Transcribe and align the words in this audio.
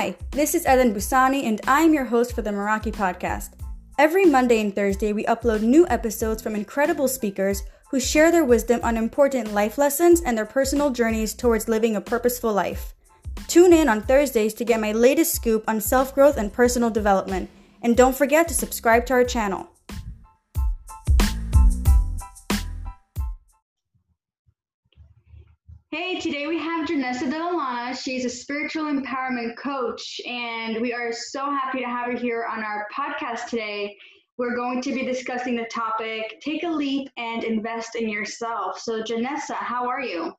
Hi, 0.00 0.16
this 0.30 0.54
is 0.54 0.64
Ellen 0.64 0.94
Busani, 0.94 1.44
and 1.44 1.60
I'm 1.66 1.92
your 1.92 2.06
host 2.06 2.34
for 2.34 2.40
the 2.40 2.48
Meraki 2.48 2.90
podcast. 2.90 3.50
Every 3.98 4.24
Monday 4.24 4.58
and 4.62 4.74
Thursday, 4.74 5.12
we 5.12 5.24
upload 5.24 5.60
new 5.60 5.86
episodes 5.88 6.40
from 6.40 6.54
incredible 6.54 7.06
speakers 7.06 7.64
who 7.90 8.00
share 8.00 8.32
their 8.32 8.46
wisdom 8.46 8.80
on 8.82 8.96
important 8.96 9.52
life 9.52 9.76
lessons 9.76 10.22
and 10.22 10.38
their 10.38 10.46
personal 10.46 10.88
journeys 10.88 11.34
towards 11.34 11.68
living 11.68 11.96
a 11.96 12.00
purposeful 12.00 12.50
life. 12.50 12.94
Tune 13.46 13.74
in 13.74 13.90
on 13.90 14.00
Thursdays 14.00 14.54
to 14.54 14.64
get 14.64 14.80
my 14.80 14.92
latest 14.92 15.34
scoop 15.34 15.64
on 15.68 15.82
self 15.82 16.14
growth 16.14 16.38
and 16.38 16.50
personal 16.50 16.88
development. 16.88 17.50
And 17.82 17.94
don't 17.94 18.16
forget 18.16 18.48
to 18.48 18.54
subscribe 18.54 19.04
to 19.04 19.12
our 19.12 19.24
channel. 19.24 19.68
Today 26.20 26.46
we 26.46 26.58
have 26.58 26.86
Janessa 26.86 27.32
Delalana. 27.32 27.98
She's 27.98 28.26
a 28.26 28.28
spiritual 28.28 28.84
empowerment 28.84 29.56
coach, 29.56 30.20
and 30.26 30.78
we 30.78 30.92
are 30.92 31.12
so 31.12 31.50
happy 31.50 31.78
to 31.80 31.86
have 31.86 32.12
her 32.12 32.16
here 32.16 32.44
on 32.44 32.62
our 32.62 32.86
podcast 32.94 33.46
today. 33.48 33.96
We're 34.36 34.54
going 34.54 34.82
to 34.82 34.92
be 34.92 35.02
discussing 35.02 35.56
the 35.56 35.64
topic 35.72 36.38
Take 36.42 36.62
a 36.62 36.68
Leap 36.68 37.08
and 37.16 37.42
Invest 37.42 37.96
in 37.96 38.10
Yourself. 38.10 38.78
So, 38.80 39.02
Janessa, 39.02 39.54
how 39.54 39.88
are 39.88 40.02
you? 40.02 40.34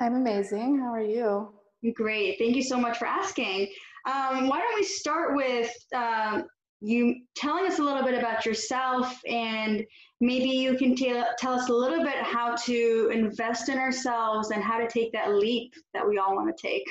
I'm 0.00 0.16
amazing. 0.16 0.80
How 0.80 0.92
are 0.92 1.00
you? 1.00 1.52
Great. 1.94 2.36
Thank 2.40 2.56
you 2.56 2.62
so 2.64 2.76
much 2.76 2.98
for 2.98 3.06
asking. 3.06 3.68
Um, 4.06 4.48
why 4.48 4.58
don't 4.58 4.74
we 4.74 4.82
start 4.82 5.36
with 5.36 5.72
um, 5.94 6.42
you 6.80 7.14
telling 7.36 7.66
us 7.66 7.78
a 7.78 7.82
little 7.82 8.02
bit 8.02 8.18
about 8.18 8.44
yourself 8.44 9.20
and 9.28 9.84
maybe 10.20 10.48
you 10.48 10.76
can 10.76 10.94
t- 10.94 11.22
tell 11.38 11.54
us 11.54 11.68
a 11.68 11.72
little 11.72 12.02
bit 12.02 12.16
how 12.16 12.54
to 12.54 13.10
invest 13.12 13.68
in 13.68 13.78
ourselves 13.78 14.50
and 14.50 14.62
how 14.62 14.78
to 14.78 14.86
take 14.86 15.12
that 15.12 15.34
leap 15.34 15.74
that 15.94 16.06
we 16.06 16.18
all 16.18 16.36
want 16.36 16.54
to 16.54 16.62
take. 16.62 16.84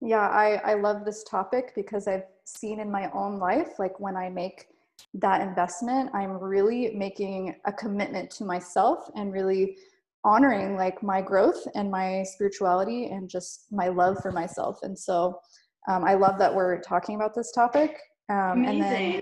Yeah, 0.00 0.28
I, 0.28 0.60
I 0.64 0.74
love 0.74 1.04
this 1.04 1.22
topic 1.22 1.72
because 1.76 2.08
I've 2.08 2.24
seen 2.44 2.80
in 2.80 2.90
my 2.90 3.08
own 3.12 3.38
life, 3.38 3.78
like 3.78 4.00
when 4.00 4.16
I 4.16 4.28
make 4.28 4.66
that 5.14 5.40
investment, 5.40 6.10
I'm 6.12 6.32
really 6.32 6.92
making 6.94 7.54
a 7.66 7.72
commitment 7.72 8.30
to 8.32 8.44
myself 8.44 9.08
and 9.14 9.32
really 9.32 9.76
honoring 10.24 10.76
like 10.76 11.02
my 11.02 11.20
growth 11.20 11.66
and 11.74 11.90
my 11.90 12.24
spirituality 12.24 13.06
and 13.06 13.28
just 13.28 13.66
my 13.70 13.88
love 13.88 14.18
for 14.20 14.32
myself. 14.32 14.80
And 14.82 14.98
so 14.98 15.40
um, 15.88 16.04
I 16.04 16.14
love 16.14 16.38
that 16.38 16.52
we're 16.52 16.80
talking 16.80 17.14
about 17.14 17.34
this 17.34 17.52
topic. 17.52 17.98
Um, 18.28 18.64
and 18.64 18.80
then, 18.80 19.20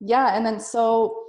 yeah, 0.00 0.36
and 0.36 0.44
then 0.44 0.60
so 0.60 1.21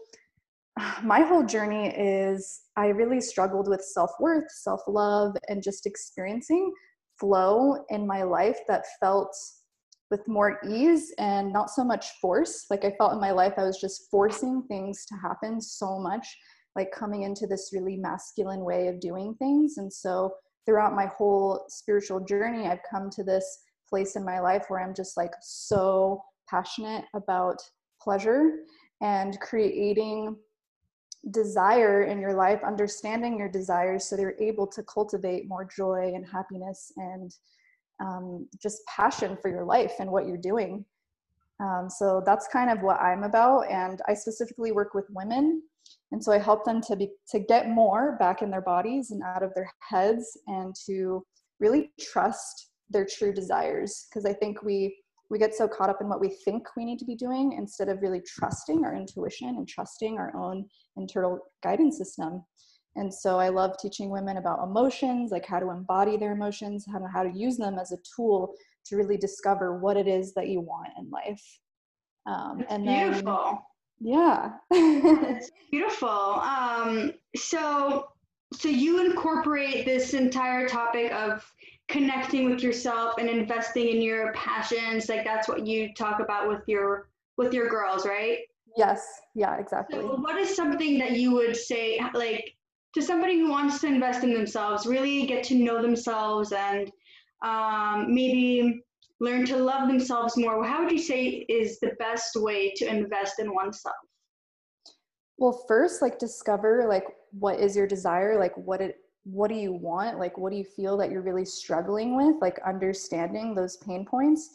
my 1.03 1.21
whole 1.21 1.43
journey 1.43 1.93
is 1.95 2.61
I 2.75 2.87
really 2.87 3.21
struggled 3.21 3.67
with 3.67 3.81
self 3.81 4.11
worth, 4.19 4.51
self 4.51 4.81
love, 4.87 5.35
and 5.47 5.63
just 5.63 5.85
experiencing 5.85 6.73
flow 7.19 7.85
in 7.89 8.07
my 8.07 8.23
life 8.23 8.59
that 8.67 8.85
felt 8.99 9.35
with 10.09 10.27
more 10.27 10.59
ease 10.67 11.13
and 11.17 11.51
not 11.51 11.69
so 11.69 11.83
much 11.83 12.07
force. 12.21 12.65
Like 12.69 12.85
I 12.85 12.93
felt 12.97 13.13
in 13.13 13.19
my 13.19 13.31
life, 13.31 13.53
I 13.57 13.63
was 13.63 13.79
just 13.79 14.09
forcing 14.11 14.63
things 14.67 15.05
to 15.07 15.15
happen 15.15 15.59
so 15.59 15.99
much, 15.99 16.27
like 16.75 16.91
coming 16.91 17.23
into 17.23 17.47
this 17.47 17.71
really 17.73 17.97
masculine 17.97 18.63
way 18.63 18.87
of 18.87 18.99
doing 18.99 19.35
things. 19.39 19.77
And 19.77 19.91
so 19.91 20.31
throughout 20.65 20.95
my 20.95 21.07
whole 21.17 21.65
spiritual 21.67 22.19
journey, 22.19 22.67
I've 22.67 22.83
come 22.89 23.09
to 23.11 23.23
this 23.23 23.45
place 23.89 24.15
in 24.15 24.23
my 24.23 24.39
life 24.39 24.65
where 24.67 24.81
I'm 24.81 24.93
just 24.93 25.17
like 25.17 25.33
so 25.41 26.21
passionate 26.49 27.05
about 27.15 27.57
pleasure 28.01 28.59
and 29.01 29.39
creating 29.39 30.35
desire 31.31 32.03
in 32.03 32.19
your 32.19 32.33
life, 32.33 32.61
understanding 32.63 33.37
your 33.37 33.49
desires 33.49 34.05
so 34.05 34.15
they're 34.15 34.39
able 34.41 34.67
to 34.67 34.83
cultivate 34.83 35.47
more 35.47 35.65
joy 35.65 36.11
and 36.15 36.25
happiness 36.27 36.91
and 36.97 37.33
um, 38.01 38.47
just 38.61 38.85
passion 38.87 39.37
for 39.41 39.49
your 39.49 39.63
life 39.63 39.93
and 39.99 40.11
what 40.11 40.27
you're 40.27 40.37
doing. 40.37 40.85
Um, 41.59 41.87
so 41.89 42.21
that's 42.25 42.47
kind 42.47 42.69
of 42.69 42.81
what 42.81 42.99
I'm 42.99 43.23
about. 43.23 43.61
And 43.69 44.01
I 44.07 44.13
specifically 44.13 44.71
work 44.71 44.93
with 44.93 45.05
women. 45.09 45.61
And 46.11 46.23
so 46.23 46.31
I 46.31 46.37
help 46.37 46.65
them 46.65 46.81
to 46.81 46.95
be 46.95 47.11
to 47.29 47.39
get 47.39 47.69
more 47.69 48.17
back 48.19 48.41
in 48.41 48.49
their 48.49 48.61
bodies 48.61 49.11
and 49.11 49.21
out 49.23 49.43
of 49.43 49.53
their 49.53 49.71
heads 49.79 50.37
and 50.47 50.75
to 50.85 51.25
really 51.59 51.91
trust 51.99 52.69
their 52.89 53.05
true 53.05 53.33
desires. 53.33 54.07
Because 54.09 54.25
I 54.25 54.33
think 54.33 54.61
we 54.63 55.02
we 55.33 55.39
get 55.39 55.55
so 55.55 55.67
caught 55.67 55.89
up 55.89 55.99
in 55.99 56.07
what 56.07 56.21
we 56.21 56.29
think 56.29 56.67
we 56.77 56.85
need 56.85 56.99
to 56.99 57.05
be 57.05 57.15
doing 57.15 57.53
instead 57.53 57.89
of 57.89 57.99
really 58.03 58.21
trusting 58.21 58.85
our 58.85 58.95
intuition 58.95 59.49
and 59.49 59.67
trusting 59.67 60.19
our 60.19 60.31
own 60.37 60.63
internal 60.95 61.39
guidance 61.63 61.97
system. 61.97 62.43
And 62.95 63.11
so 63.11 63.39
I 63.39 63.49
love 63.49 63.75
teaching 63.81 64.11
women 64.11 64.37
about 64.37 64.63
emotions, 64.63 65.31
like 65.31 65.43
how 65.43 65.57
to 65.57 65.71
embody 65.71 66.17
their 66.17 66.33
emotions, 66.33 66.85
how 66.89 66.99
to, 66.99 67.07
how 67.11 67.23
to 67.23 67.31
use 67.33 67.57
them 67.57 67.79
as 67.79 67.91
a 67.91 67.97
tool 68.15 68.53
to 68.85 68.95
really 68.95 69.17
discover 69.17 69.79
what 69.79 69.97
it 69.97 70.07
is 70.07 70.35
that 70.35 70.49
you 70.49 70.61
want 70.61 70.89
in 70.99 71.09
life. 71.09 71.43
Um, 72.27 72.63
and 72.69 72.87
then, 72.87 73.13
beautiful. 73.13 73.59
Yeah. 73.99 74.51
it's 74.71 75.49
beautiful. 75.71 76.09
Um, 76.09 77.11
so, 77.35 78.09
so 78.53 78.69
you 78.69 79.03
incorporate 79.03 79.83
this 79.85 80.13
entire 80.13 80.67
topic 80.67 81.11
of 81.11 81.43
connecting 81.87 82.49
with 82.49 82.63
yourself 82.63 83.15
and 83.17 83.29
investing 83.29 83.89
in 83.89 84.01
your 84.01 84.31
passions 84.33 85.09
like 85.09 85.23
that's 85.23 85.47
what 85.47 85.67
you 85.67 85.93
talk 85.93 86.19
about 86.19 86.47
with 86.47 86.61
your 86.67 87.09
with 87.37 87.53
your 87.53 87.69
girls 87.69 88.05
right? 88.05 88.39
Yes. 88.77 89.05
Yeah 89.35 89.57
exactly. 89.57 89.99
So 89.99 90.15
what 90.15 90.37
is 90.37 90.55
something 90.55 90.97
that 90.99 91.11
you 91.13 91.31
would 91.33 91.55
say 91.55 91.99
like 92.13 92.55
to 92.93 93.01
somebody 93.01 93.39
who 93.39 93.49
wants 93.49 93.81
to 93.81 93.87
invest 93.87 94.23
in 94.23 94.33
themselves 94.33 94.85
really 94.85 95.25
get 95.25 95.43
to 95.45 95.55
know 95.55 95.81
themselves 95.81 96.51
and 96.51 96.91
um, 97.43 98.13
maybe 98.13 98.81
learn 99.19 99.45
to 99.45 99.57
love 99.57 99.87
themselves 99.87 100.37
more 100.37 100.63
how 100.63 100.83
would 100.83 100.91
you 100.91 100.99
say 100.99 101.45
is 101.49 101.79
the 101.79 101.91
best 101.99 102.35
way 102.35 102.71
to 102.75 102.87
invest 102.87 103.39
in 103.39 103.53
oneself? 103.53 103.95
Well 105.37 105.65
first 105.67 106.01
like 106.01 106.17
discover 106.19 106.85
like 106.87 107.05
what 107.31 107.59
is 107.59 107.75
your 107.75 107.87
desire 107.87 108.39
like 108.39 108.55
what 108.55 108.81
it 108.81 108.97
what 109.23 109.49
do 109.49 109.55
you 109.55 109.73
want? 109.73 110.19
Like 110.19 110.37
what 110.37 110.51
do 110.51 110.57
you 110.57 110.65
feel 110.65 110.97
that 110.97 111.09
you're 111.09 111.21
really 111.21 111.45
struggling 111.45 112.15
with? 112.15 112.35
Like 112.41 112.59
understanding 112.65 113.55
those 113.55 113.77
pain 113.77 114.05
points 114.05 114.49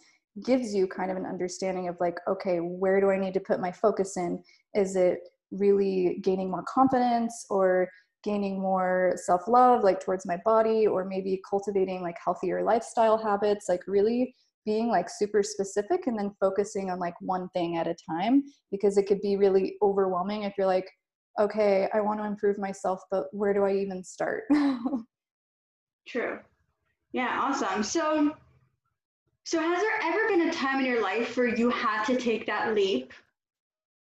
gives 0.45 0.75
you 0.75 0.87
kind 0.87 1.11
of 1.11 1.17
an 1.17 1.27
understanding 1.27 1.89
of 1.89 1.97
like 1.99 2.17
okay 2.29 2.59
where 2.59 3.01
do 3.01 3.11
i 3.11 3.19
need 3.19 3.35
to 3.35 3.41
put 3.41 3.61
my 3.61 3.73
focus 3.73 4.17
in? 4.17 4.43
Is 4.75 4.97
it 4.97 5.21
really 5.51 6.21
gaining 6.23 6.51
more 6.51 6.65
confidence 6.73 7.47
or 7.51 7.89
gaining 8.25 8.61
more 8.61 9.15
self-love 9.17 9.83
like 9.83 10.01
towards 10.01 10.27
my 10.27 10.39
body 10.45 10.87
or 10.87 11.05
maybe 11.05 11.41
cultivating 11.49 12.03
like 12.03 12.17
healthier 12.23 12.63
lifestyle 12.63 13.17
habits? 13.17 13.69
Like 13.69 13.81
really 13.87 14.35
being 14.67 14.89
like 14.89 15.09
super 15.09 15.43
specific 15.43 16.07
and 16.07 16.19
then 16.19 16.31
focusing 16.39 16.91
on 16.91 16.99
like 16.99 17.15
one 17.23 17.49
thing 17.55 17.79
at 17.79 17.87
a 17.87 17.97
time 18.09 18.43
because 18.71 18.99
it 18.99 19.07
could 19.07 19.21
be 19.23 19.37
really 19.37 19.77
overwhelming 19.81 20.43
if 20.43 20.53
you're 20.59 20.67
like 20.67 20.91
okay, 21.39 21.89
I 21.93 22.01
want 22.01 22.21
to 22.21 22.27
improve 22.27 22.59
myself, 22.59 23.03
but 23.11 23.27
where 23.33 23.53
do 23.53 23.65
I 23.65 23.75
even 23.75 24.03
start? 24.03 24.45
True. 26.09 26.39
Yeah, 27.13 27.39
awesome. 27.41 27.83
So, 27.83 28.35
so 29.45 29.61
has 29.61 29.81
there 29.81 30.01
ever 30.03 30.29
been 30.29 30.49
a 30.49 30.53
time 30.53 30.81
in 30.81 30.87
your 30.87 31.03
life 31.03 31.37
where 31.37 31.55
you 31.55 31.71
had 31.71 32.05
to 32.05 32.17
take 32.17 32.47
that 32.47 32.75
leap? 32.75 33.13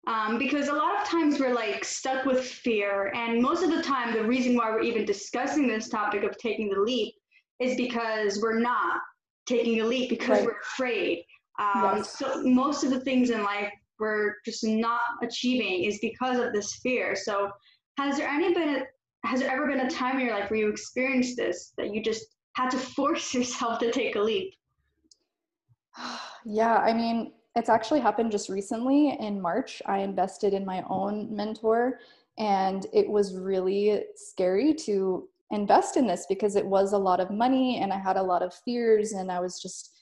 Um, 0.08 0.38
because 0.38 0.70
a 0.70 0.74
lot 0.74 1.02
of 1.02 1.08
times 1.08 1.40
we're 1.40 1.54
like 1.54 1.84
stuck 1.84 2.26
with 2.26 2.42
fear, 2.42 3.12
and 3.14 3.42
most 3.42 3.62
of 3.62 3.70
the 3.70 3.82
time, 3.82 4.14
the 4.14 4.24
reason 4.24 4.56
why 4.56 4.70
we're 4.70 4.82
even 4.82 5.06
discussing 5.06 5.68
this 5.68 5.90
topic 5.90 6.24
of 6.24 6.38
taking 6.38 6.70
the 6.70 6.80
leap 6.80 7.14
is 7.60 7.76
because 7.76 8.40
we're 8.42 8.60
not 8.60 9.02
taking 9.48 9.82
a 9.82 9.86
leap 9.86 10.10
because 10.10 10.40
right. 10.40 10.46
we're 10.46 10.60
afraid. 10.62 11.26
Um, 11.60 11.98
yes. 11.98 12.18
So 12.18 12.42
most 12.44 12.86
of 12.86 12.90
the 12.90 13.02
things 13.02 13.32
in 13.32 13.44
life 13.44 13.72
we're 14.00 14.36
just 14.46 14.64
not 14.64 15.02
achieving 15.24 15.84
is 15.84 16.00
because 16.02 16.40
of 16.40 16.54
this 16.54 16.76
fear. 16.76 17.16
So 17.16 17.50
has 17.98 18.18
there 18.18 18.28
any 18.28 18.54
been 18.54 18.84
has 19.26 19.42
there 19.42 19.52
ever 19.52 19.68
been 19.68 19.82
a 19.82 19.90
time 19.90 20.20
in 20.20 20.26
your 20.28 20.40
life 20.40 20.50
where 20.50 20.60
you 20.60 20.70
experienced 20.70 21.38
this 21.38 21.74
that 21.78 21.94
you 21.94 22.02
just 22.02 22.26
had 22.54 22.70
to 22.70 22.78
force 22.96 23.34
yourself 23.34 23.80
to 23.80 23.92
take 23.92 24.16
a 24.16 24.22
leap? 24.22 24.54
Yeah, 26.50 26.78
I 26.78 26.94
mean, 26.94 27.34
it's 27.58 27.68
actually 27.68 28.00
happened 28.00 28.32
just 28.32 28.48
recently 28.48 29.18
in 29.20 29.42
March. 29.42 29.82
I 29.86 30.00
invested 30.00 30.54
in 30.54 30.64
my 30.64 30.82
own 30.90 31.36
mentor 31.36 32.00
and 32.38 32.86
it 32.94 33.10
was 33.10 33.36
really 33.36 34.04
scary 34.16 34.74
to 34.86 35.28
invest 35.52 35.98
in 35.98 36.08
this 36.08 36.26
because 36.30 36.56
it 36.56 36.66
was 36.66 36.94
a 36.94 36.98
lot 36.98 37.20
of 37.20 37.32
money 37.32 37.80
and 37.82 37.92
I 37.92 37.98
had 37.98 38.16
a 38.16 38.24
lot 38.24 38.44
of 38.44 38.54
fears 38.54 39.12
and 39.12 39.30
I 39.30 39.40
was 39.40 39.60
just 39.62 39.97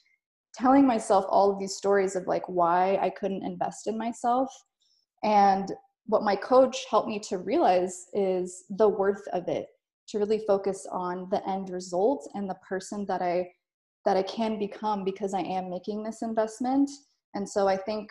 telling 0.58 0.86
myself 0.86 1.26
all 1.30 1.52
of 1.52 1.60
these 1.60 1.76
stories 1.76 2.16
of 2.16 2.28
like 2.28 2.48
why 2.48 2.98
I 3.02 3.10
couldn't 3.10 3.44
invest 3.44 3.88
in 3.88 3.98
myself. 3.98 4.50
And 5.24 5.72
what 6.06 6.24
my 6.24 6.36
coach 6.36 6.86
helped 6.90 7.08
me 7.08 7.20
to 7.30 7.40
realize 7.40 8.06
is 8.14 8.66
the 8.70 8.88
worth 8.88 9.28
of 9.34 9.48
it, 9.48 9.68
to 10.10 10.20
really 10.20 10.44
focus 10.48 10.88
on 10.92 11.28
the 11.32 11.48
end 11.50 11.70
result 11.70 12.30
and 12.36 12.50
the 12.50 12.58
person 12.68 13.06
that 13.08 13.22
I 13.22 13.50
that 14.06 14.16
I 14.16 14.22
can 14.22 14.60
become 14.60 15.04
because 15.04 15.34
I 15.34 15.42
am 15.42 15.70
making 15.70 16.04
this 16.04 16.22
investment. 16.22 16.92
And 17.34 17.50
so 17.50 17.68
I 17.68 17.76
think 17.76 18.08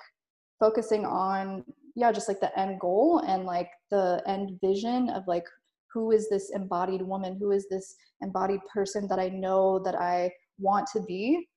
focusing 0.58 1.04
on 1.04 1.64
yeah, 1.96 2.10
just 2.10 2.26
like 2.26 2.40
the 2.40 2.58
end 2.58 2.80
goal 2.80 3.20
and 3.20 3.44
like 3.44 3.70
the 3.92 4.20
end 4.26 4.58
vision 4.60 5.08
of 5.10 5.22
like 5.28 5.46
who 5.92 6.10
is 6.10 6.28
this 6.28 6.50
embodied 6.52 7.02
woman? 7.02 7.36
Who 7.38 7.52
is 7.52 7.68
this 7.70 7.94
embodied 8.20 8.60
person 8.72 9.06
that 9.08 9.20
I 9.20 9.28
know 9.28 9.78
that 9.84 9.94
I 9.94 10.32
want 10.58 10.88
to 10.92 11.00
be? 11.02 11.48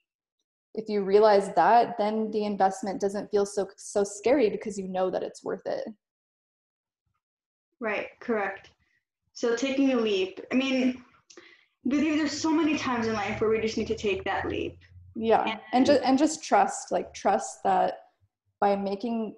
If 0.77 0.87
you 0.87 1.01
realize 1.01 1.51
that 1.55 1.97
then 1.97 2.31
the 2.31 2.45
investment 2.45 3.01
doesn't 3.01 3.29
feel 3.29 3.45
so 3.45 3.67
so 3.75 4.03
scary 4.03 4.49
because 4.49 4.77
you 4.77 4.87
know 4.87 5.09
that 5.09 5.23
it's 5.23 5.43
worth 5.43 5.65
it. 5.65 5.85
Right 7.79 8.07
correct. 8.21 8.69
So 9.33 9.55
taking 9.55 9.91
a 9.91 9.97
leap 9.97 10.39
i 10.51 10.55
mean 10.55 11.03
there's 11.83 12.31
so 12.31 12.51
many 12.51 12.77
times 12.77 13.07
in 13.07 13.13
life 13.13 13.39
where 13.39 13.49
we 13.49 13.61
just 13.61 13.77
need 13.77 13.87
to 13.87 13.95
take 13.95 14.23
that 14.23 14.47
leap. 14.47 14.77
Yeah 15.15 15.43
and, 15.43 15.59
and 15.73 15.85
just 15.85 16.01
and 16.03 16.17
just 16.17 16.43
trust 16.43 16.91
like 16.91 17.13
trust 17.13 17.59
that 17.63 17.99
by 18.61 18.75
making 18.75 19.35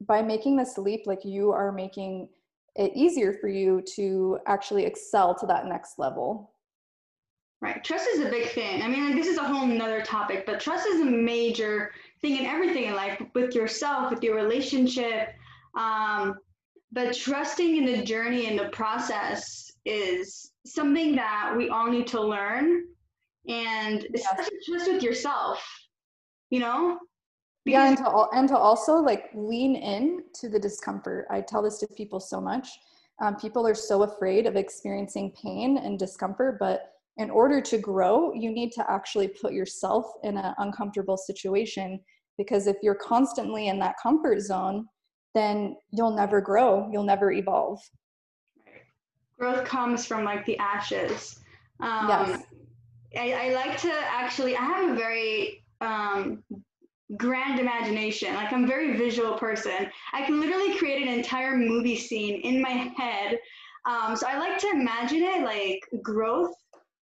by 0.00 0.22
making 0.22 0.56
this 0.56 0.76
leap 0.78 1.06
like 1.06 1.24
you 1.24 1.50
are 1.50 1.72
making 1.72 2.28
it 2.76 2.92
easier 2.94 3.34
for 3.34 3.48
you 3.48 3.82
to 3.96 4.38
actually 4.46 4.84
excel 4.84 5.34
to 5.34 5.46
that 5.46 5.66
next 5.66 5.98
level 5.98 6.51
right 7.62 7.82
trust 7.82 8.06
is 8.08 8.20
a 8.20 8.28
big 8.28 8.48
thing. 8.50 8.82
I 8.82 8.88
mean 8.88 9.06
like 9.06 9.14
this 9.14 9.28
is 9.28 9.38
a 9.38 9.44
whole 9.44 9.66
nother 9.66 10.02
topic 10.02 10.44
but 10.44 10.60
trust 10.60 10.86
is 10.86 11.00
a 11.00 11.04
major 11.04 11.92
thing 12.20 12.36
in 12.36 12.44
everything 12.44 12.84
in 12.84 12.94
life 12.94 13.22
with 13.34 13.54
yourself 13.54 14.10
with 14.10 14.22
your 14.22 14.34
relationship 14.34 15.28
um, 15.78 16.34
but 16.90 17.14
trusting 17.16 17.76
in 17.78 17.86
the 17.86 18.02
journey 18.04 18.46
and 18.46 18.58
the 18.58 18.68
process 18.68 19.72
is 19.86 20.50
something 20.66 21.16
that 21.16 21.54
we 21.56 21.70
all 21.70 21.90
need 21.90 22.06
to 22.08 22.20
learn 22.20 22.84
and 23.48 24.06
especially 24.14 24.58
just 24.66 24.92
with 24.92 25.02
yourself 25.02 25.64
you 26.52 26.60
know? 26.60 26.98
Because 27.64 27.78
yeah 27.78 27.88
and 27.88 27.96
to, 27.96 28.26
and 28.34 28.48
to 28.48 28.56
also 28.56 28.96
like 28.96 29.30
lean 29.34 29.74
in 29.76 30.24
to 30.34 30.48
the 30.48 30.58
discomfort. 30.58 31.26
I 31.30 31.40
tell 31.40 31.62
this 31.62 31.78
to 31.78 31.86
people 31.96 32.20
so 32.20 32.40
much. 32.40 32.68
Um, 33.20 33.36
people 33.36 33.66
are 33.66 33.74
so 33.74 34.02
afraid 34.02 34.46
of 34.46 34.56
experiencing 34.56 35.32
pain 35.40 35.78
and 35.78 35.98
discomfort 35.98 36.58
but 36.58 36.91
in 37.18 37.30
order 37.30 37.60
to 37.60 37.78
grow 37.78 38.32
you 38.34 38.50
need 38.50 38.72
to 38.72 38.84
actually 38.90 39.28
put 39.28 39.52
yourself 39.52 40.06
in 40.22 40.36
an 40.36 40.54
uncomfortable 40.58 41.16
situation 41.16 42.00
because 42.38 42.66
if 42.66 42.76
you're 42.82 42.94
constantly 42.94 43.68
in 43.68 43.78
that 43.78 43.94
comfort 44.02 44.40
zone 44.40 44.86
then 45.34 45.76
you'll 45.92 46.14
never 46.14 46.40
grow 46.40 46.88
you'll 46.92 47.04
never 47.04 47.32
evolve 47.32 47.78
growth 49.38 49.64
comes 49.64 50.06
from 50.06 50.24
like 50.24 50.44
the 50.46 50.56
ashes 50.58 51.38
um, 51.80 52.08
yes. 52.08 52.42
I, 53.18 53.32
I 53.32 53.54
like 53.54 53.78
to 53.82 53.92
actually, 53.92 54.56
I 54.56 54.62
have 54.62 54.90
a 54.90 54.94
very 54.94 55.64
um, 55.80 56.42
grand 57.16 57.58
imagination. 57.58 58.34
Like 58.34 58.52
I'm 58.52 58.64
a 58.64 58.68
very 58.68 58.96
visual 58.96 59.36
person. 59.36 59.90
I 60.12 60.24
can 60.24 60.40
literally 60.40 60.76
create 60.78 61.02
an 61.02 61.12
entire 61.12 61.56
movie 61.56 61.96
scene 61.96 62.40
in 62.42 62.62
my 62.62 62.70
head. 62.70 63.38
Um, 63.84 64.16
so 64.16 64.26
I 64.28 64.38
like 64.38 64.58
to 64.58 64.70
imagine 64.70 65.22
it 65.22 65.44
like 65.44 65.80
growth 66.02 66.54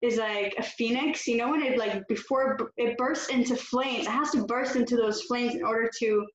is 0.02 0.18
like 0.18 0.56
a 0.58 0.64
phoenix. 0.64 1.28
You 1.28 1.38
know 1.38 1.50
when 1.50 1.62
it 1.62 1.78
like 1.78 2.08
before 2.08 2.58
it 2.78 2.98
bursts 2.98 3.30
into 3.30 3.56
flames, 3.56 4.08
it 4.08 4.12
has 4.12 4.32
to 4.32 4.46
burst 4.46 4.76
into 4.76 4.96
those 4.96 5.24
flames 5.24 5.56
in 5.56 5.64
order 5.64 5.90
to 6.00 6.26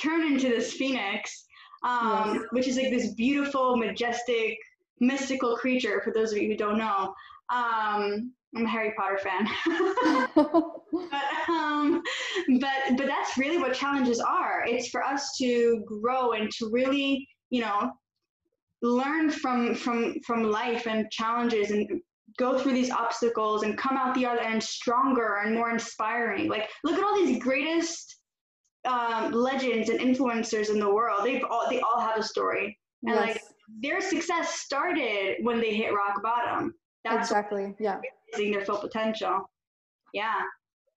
turn 0.00 0.26
into 0.26 0.48
this 0.48 0.72
phoenix, 0.74 1.46
um, 1.84 2.34
yes. 2.34 2.44
which 2.50 2.68
is 2.68 2.76
like 2.76 2.90
this 2.90 3.14
beautiful, 3.14 3.76
majestic, 3.76 4.56
mystical 5.00 5.56
creature. 5.56 6.00
For 6.04 6.12
those 6.12 6.32
of 6.32 6.38
you 6.38 6.48
who 6.48 6.56
don't 6.56 6.78
know. 6.78 7.14
Um, 7.50 8.32
I'm 8.56 8.64
a 8.64 8.68
Harry 8.68 8.92
Potter 8.96 9.18
fan. 9.18 9.46
but, 10.34 11.48
um, 11.48 12.02
but 12.60 12.96
but 12.96 13.06
that's 13.06 13.36
really 13.36 13.58
what 13.58 13.74
challenges 13.74 14.20
are. 14.20 14.64
It's 14.66 14.88
for 14.88 15.02
us 15.02 15.36
to 15.38 15.82
grow 15.86 16.32
and 16.32 16.50
to 16.52 16.70
really, 16.70 17.28
you 17.50 17.60
know, 17.60 17.90
learn 18.82 19.30
from 19.30 19.74
from 19.74 20.14
from 20.26 20.44
life 20.44 20.86
and 20.86 21.10
challenges 21.10 21.70
and 21.70 22.00
go 22.38 22.58
through 22.58 22.72
these 22.72 22.90
obstacles 22.90 23.62
and 23.62 23.76
come 23.76 23.96
out 23.96 24.14
the 24.14 24.26
other 24.26 24.40
end 24.40 24.62
stronger 24.62 25.38
and 25.44 25.54
more 25.54 25.70
inspiring. 25.70 26.48
Like 26.48 26.68
look 26.84 26.98
at 26.98 27.04
all 27.04 27.16
these 27.16 27.42
greatest 27.42 28.16
um, 28.84 29.32
legends 29.32 29.88
and 29.88 30.00
influencers 30.00 30.70
in 30.70 30.78
the 30.78 30.92
world. 30.92 31.24
They've 31.24 31.44
all 31.44 31.68
they 31.68 31.80
all 31.80 32.00
have 32.00 32.18
a 32.18 32.22
story. 32.22 32.78
And 33.04 33.14
yes. 33.14 33.28
like 33.28 33.42
their 33.82 34.00
success 34.00 34.60
started 34.60 35.36
when 35.42 35.60
they 35.60 35.74
hit 35.74 35.92
rock 35.92 36.22
bottom. 36.22 36.74
That's 37.04 37.30
exactly 37.30 37.74
yeah 37.78 38.00
seeing 38.34 38.52
their 38.52 38.64
full 38.64 38.78
potential. 38.78 39.50
Yeah. 40.12 40.40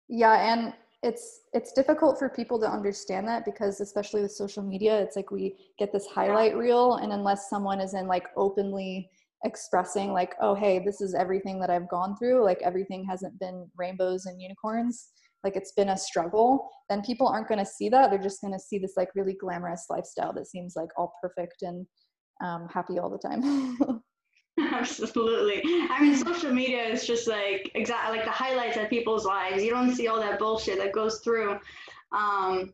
Yeah, 0.07 0.53
and 0.53 0.73
it's 1.03 1.41
it's 1.53 1.71
difficult 1.71 2.19
for 2.19 2.29
people 2.29 2.59
to 2.59 2.69
understand 2.69 3.27
that 3.27 3.45
because 3.45 3.81
especially 3.81 4.21
with 4.21 4.31
social 4.31 4.63
media, 4.63 4.99
it's 5.01 5.15
like 5.15 5.31
we 5.31 5.55
get 5.79 5.91
this 5.91 6.05
highlight 6.07 6.55
reel, 6.55 6.95
and 6.95 7.11
unless 7.11 7.49
someone 7.49 7.79
is 7.79 7.93
in 7.93 8.07
like 8.07 8.27
openly 8.35 9.09
expressing 9.43 10.13
like, 10.13 10.35
oh 10.41 10.55
hey, 10.55 10.79
this 10.79 11.01
is 11.01 11.13
everything 11.13 11.59
that 11.59 11.69
I've 11.69 11.89
gone 11.89 12.15
through, 12.17 12.43
like 12.43 12.59
everything 12.63 13.05
hasn't 13.09 13.39
been 13.39 13.69
rainbows 13.77 14.25
and 14.25 14.41
unicorns 14.41 15.09
like 15.43 15.55
it's 15.55 15.71
been 15.71 15.89
a 15.89 15.97
struggle 15.97 16.69
then 16.87 17.01
people 17.01 17.27
aren't 17.27 17.47
going 17.47 17.57
to 17.57 17.65
see 17.65 17.89
that 17.89 18.11
they're 18.11 18.21
just 18.21 18.41
going 18.41 18.53
to 18.53 18.59
see 18.59 18.77
this 18.77 18.93
like 18.95 19.09
really 19.15 19.33
glamorous 19.33 19.85
lifestyle 19.89 20.31
that 20.31 20.45
seems 20.45 20.75
like 20.75 20.89
all 20.97 21.13
perfect 21.19 21.63
and 21.63 21.85
um, 22.43 22.67
happy 22.71 22.99
all 22.99 23.09
the 23.09 23.17
time 23.17 24.01
Absolutely. 24.73 25.61
I 25.89 26.01
mean, 26.01 26.15
social 26.15 26.51
media 26.51 26.83
is 26.83 27.07
just 27.07 27.27
like 27.27 27.71
exactly 27.73 28.17
like 28.17 28.25
the 28.25 28.31
highlights 28.31 28.77
of 28.77 28.89
people's 28.89 29.25
lives. 29.25 29.63
You 29.63 29.71
don't 29.71 29.95
see 29.95 30.07
all 30.07 30.19
that 30.19 30.39
bullshit 30.39 30.77
that 30.79 30.91
goes 30.91 31.19
through, 31.19 31.57
um, 32.11 32.73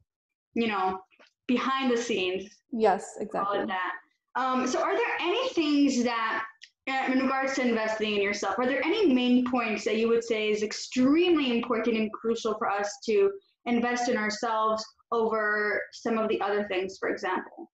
you 0.56 0.68
know, 0.68 1.00
behind 1.48 1.92
the 1.92 1.98
scenes. 1.98 2.50
Yes, 2.72 3.14
exactly. 3.20 3.60
All 3.60 3.64
of 3.64 3.70
that. 3.70 3.92
Um, 4.36 4.68
so, 4.68 4.82
are 4.82 4.96
there 4.96 5.18
any 5.22 5.50
things 5.50 6.04
that, 6.04 6.46
in 6.88 7.20
regards 7.20 7.56
to 7.56 7.62
investing 7.68 8.16
in 8.16 8.22
yourself, 8.22 8.56
are 8.58 8.66
there 8.66 8.84
any 8.86 9.14
main 9.14 9.46
points 9.50 9.84
that 9.84 9.98
you 9.98 10.08
would 10.08 10.24
say 10.24 10.50
is 10.50 10.64
extremely 10.64 11.52
important 11.58 11.98
and 11.98 12.12
crucial 12.14 12.56
for 12.58 12.70
us 12.70 12.98
to 13.06 13.32
invest 13.66 14.10
in 14.10 14.18
ourselves 14.18 14.86
over 15.12 15.82
some 15.92 16.18
of 16.18 16.30
the 16.30 16.40
other 16.40 16.66
things, 16.70 16.98
for 16.98 17.10
example? 17.10 17.70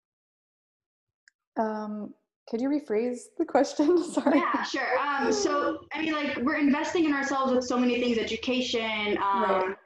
Um, 1.58 2.14
could 2.48 2.62
you 2.62 2.70
rephrase 2.70 3.20
the 3.38 3.44
question? 3.44 4.02
Sorry. 4.12 4.38
Yeah, 4.38 4.62
sure. 4.62 4.98
Um, 4.98 5.30
so, 5.30 5.80
I 5.92 6.00
mean, 6.00 6.12
like, 6.14 6.38
we're 6.38 6.56
investing 6.56 7.04
in 7.04 7.12
ourselves 7.12 7.52
with 7.52 7.64
so 7.64 7.76
many 7.76 8.00
things 8.00 8.16
education, 8.16 9.18
um, 9.22 9.42
right. 9.42 9.76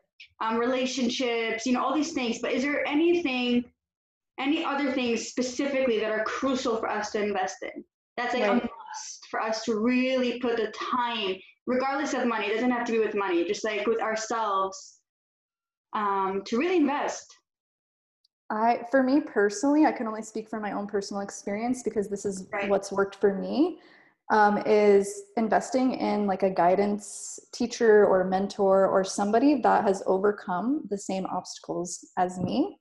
um, 0.40 0.56
relationships, 0.56 1.66
you 1.66 1.72
know, 1.72 1.84
all 1.84 1.94
these 1.94 2.12
things. 2.12 2.38
But 2.40 2.52
is 2.52 2.62
there 2.62 2.86
anything, 2.86 3.64
any 4.38 4.64
other 4.64 4.92
things 4.92 5.26
specifically 5.26 5.98
that 5.98 6.12
are 6.12 6.22
crucial 6.24 6.76
for 6.76 6.88
us 6.88 7.10
to 7.12 7.22
invest 7.22 7.56
in? 7.62 7.84
That's 8.16 8.32
like 8.32 8.44
right. 8.44 8.64
a 8.64 8.68
for 9.30 9.40
us 9.40 9.64
to 9.64 9.78
really 9.78 10.38
put 10.40 10.56
the 10.56 10.72
time, 10.72 11.36
regardless 11.66 12.14
of 12.14 12.26
money. 12.26 12.46
It 12.46 12.54
doesn't 12.54 12.70
have 12.70 12.86
to 12.86 12.92
be 12.92 12.98
with 12.98 13.14
money, 13.14 13.44
just 13.44 13.64
like 13.64 13.86
with 13.86 14.00
ourselves, 14.00 15.00
um, 15.94 16.42
to 16.46 16.58
really 16.58 16.76
invest. 16.76 17.26
I, 18.50 18.84
for 18.90 19.02
me 19.02 19.20
personally, 19.20 19.86
I 19.86 19.92
can 19.92 20.06
only 20.06 20.22
speak 20.22 20.48
from 20.48 20.62
my 20.62 20.72
own 20.72 20.86
personal 20.86 21.22
experience 21.22 21.82
because 21.82 22.08
this 22.08 22.24
is 22.24 22.46
right. 22.52 22.68
what's 22.68 22.92
worked 22.92 23.16
for 23.16 23.34
me. 23.34 23.80
Um, 24.32 24.58
is 24.66 25.22
investing 25.36 25.94
in 25.94 26.26
like 26.26 26.42
a 26.42 26.50
guidance 26.50 27.38
teacher 27.52 28.04
or 28.06 28.24
mentor 28.24 28.88
or 28.88 29.04
somebody 29.04 29.60
that 29.60 29.84
has 29.84 30.02
overcome 30.04 30.82
the 30.90 30.98
same 30.98 31.26
obstacles 31.26 32.04
as 32.16 32.36
me. 32.40 32.76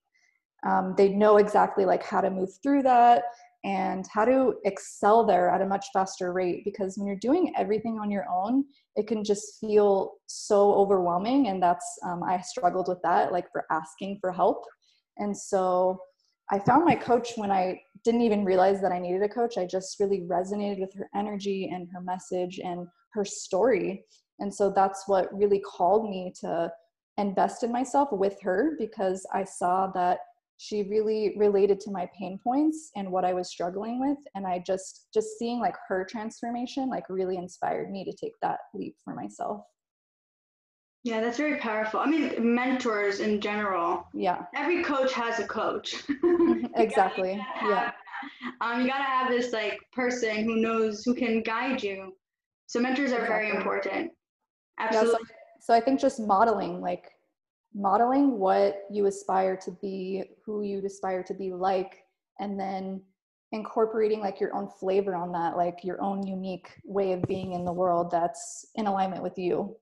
Um, 0.66 0.96
they 0.98 1.10
know 1.10 1.38
exactly 1.38 1.86
like 1.86 2.04
how 2.04 2.22
to 2.22 2.32
move 2.32 2.50
through 2.64 2.82
that 2.84 3.26
and 3.66 4.06
how 4.14 4.24
to 4.24 4.54
excel 4.64 5.26
there 5.26 5.50
at 5.50 5.62
a 5.62 5.66
much 5.66 5.88
faster 5.92 6.32
rate 6.32 6.64
because 6.64 6.98
when 6.98 7.08
you're 7.08 7.18
doing 7.18 7.52
everything 7.58 8.00
on 8.00 8.10
your 8.12 8.26
own 8.32 8.64
it 8.96 9.08
can 9.08 9.24
just 9.24 9.60
feel 9.60 10.14
so 10.28 10.74
overwhelming 10.74 11.48
and 11.48 11.62
that's 11.62 11.98
um, 12.06 12.24
i 12.24 12.40
struggled 12.42 12.88
with 12.88 13.02
that 13.04 13.32
like 13.32 13.52
for 13.52 13.66
asking 13.72 14.18
for 14.22 14.32
help 14.32 14.64
and 15.18 15.36
so 15.36 16.00
I 16.52 16.60
found 16.60 16.86
my 16.86 16.96
coach 16.96 17.32
when 17.38 17.50
I 17.50 17.82
didn't 18.04 18.22
even 18.22 18.46
realize 18.46 18.80
that 18.82 18.92
I 18.92 19.00
needed 19.00 19.24
a 19.24 19.30
coach. 19.30 19.58
I 19.58 19.66
just 19.66 20.00
really 20.00 20.22
resonated 20.22 20.80
with 20.80 20.94
her 20.94 21.10
energy 21.16 21.72
and 21.74 21.88
her 21.92 22.02
message 22.02 22.60
and 22.64 22.88
her 23.14 23.26
story. 23.26 24.06
And 24.40 24.54
so 24.54 24.70
that's 24.70 25.04
what 25.08 25.34
really 25.34 25.60
called 25.60 26.10
me 26.10 26.34
to 26.42 26.72
invest 27.18 27.64
in 27.64 27.72
myself 27.72 28.10
with 28.12 28.40
her 28.42 28.76
because 28.78 29.26
I 29.34 29.44
saw 29.44 29.88
that 29.96 30.20
she 30.58 30.84
really 30.84 31.36
related 31.38 31.80
to 31.82 31.92
my 31.92 32.10
pain 32.18 32.40
points 32.42 32.92
and 32.96 33.12
what 33.12 33.26
I 33.26 33.34
was 33.34 33.50
struggling 33.50 34.00
with 34.00 34.18
and 34.36 34.48
I 34.48 34.64
just 34.66 35.08
just 35.14 35.38
seeing 35.38 35.60
like 35.60 35.76
her 35.88 36.06
transformation 36.10 36.90
like 36.90 37.04
really 37.10 37.38
inspired 37.38 37.92
me 37.92 38.06
to 38.06 38.14
take 38.14 38.34
that 38.42 38.60
leap 38.74 38.96
for 39.04 39.14
myself. 39.14 39.62
Yeah, 41.04 41.22
that's 41.22 41.38
very 41.38 41.60
powerful. 41.60 42.00
I 42.00 42.08
mean, 42.08 42.34
mentors 42.56 43.20
in 43.20 43.40
general. 43.40 44.08
Yeah. 44.16 44.46
Every 44.56 44.84
coach 44.84 45.14
has 45.14 45.40
a 45.40 45.46
coach. 45.46 46.04
exactly. 46.76 47.34
you 47.34 47.42
have, 47.54 47.70
yeah. 47.70 47.92
Um, 48.62 48.82
you 48.82 48.88
gotta 48.88 49.04
have 49.04 49.30
this 49.30 49.54
like 49.54 49.80
person 49.94 50.44
who 50.44 50.56
knows 50.56 51.04
who 51.06 51.14
can 51.14 51.44
guide 51.44 51.84
you. 51.84 52.14
So 52.66 52.80
mentors 52.80 53.12
are 53.12 53.22
exactly. 53.22 53.28
very 53.28 53.50
important. 53.52 54.12
Absolutely. 54.80 55.12
Yeah, 55.12 55.18
so, 55.18 55.34
so 55.62 55.74
I 55.76 55.80
think 55.80 56.00
just 56.00 56.20
modeling, 56.20 56.82
like 56.82 57.12
modeling 57.76 58.40
what 58.40 58.84
you 58.90 59.06
aspire 59.06 59.58
to 59.58 59.72
be, 59.82 60.24
who 60.46 60.64
you 60.64 60.82
aspire 60.86 61.22
to 61.24 61.34
be 61.34 61.52
like, 61.52 62.06
and 62.40 62.60
then 62.60 63.02
incorporating 63.52 64.20
like 64.22 64.40
your 64.40 64.56
own 64.56 64.68
flavor 64.68 65.16
on 65.16 65.32
that, 65.34 65.58
like 65.58 65.84
your 65.84 66.02
own 66.02 66.26
unique 66.26 66.72
way 66.86 67.12
of 67.12 67.22
being 67.24 67.54
in 67.54 67.66
the 67.66 67.72
world 67.72 68.10
that's 68.10 68.68
in 68.76 68.88
alignment 68.88 69.22
with 69.22 69.38
you. 69.38 69.76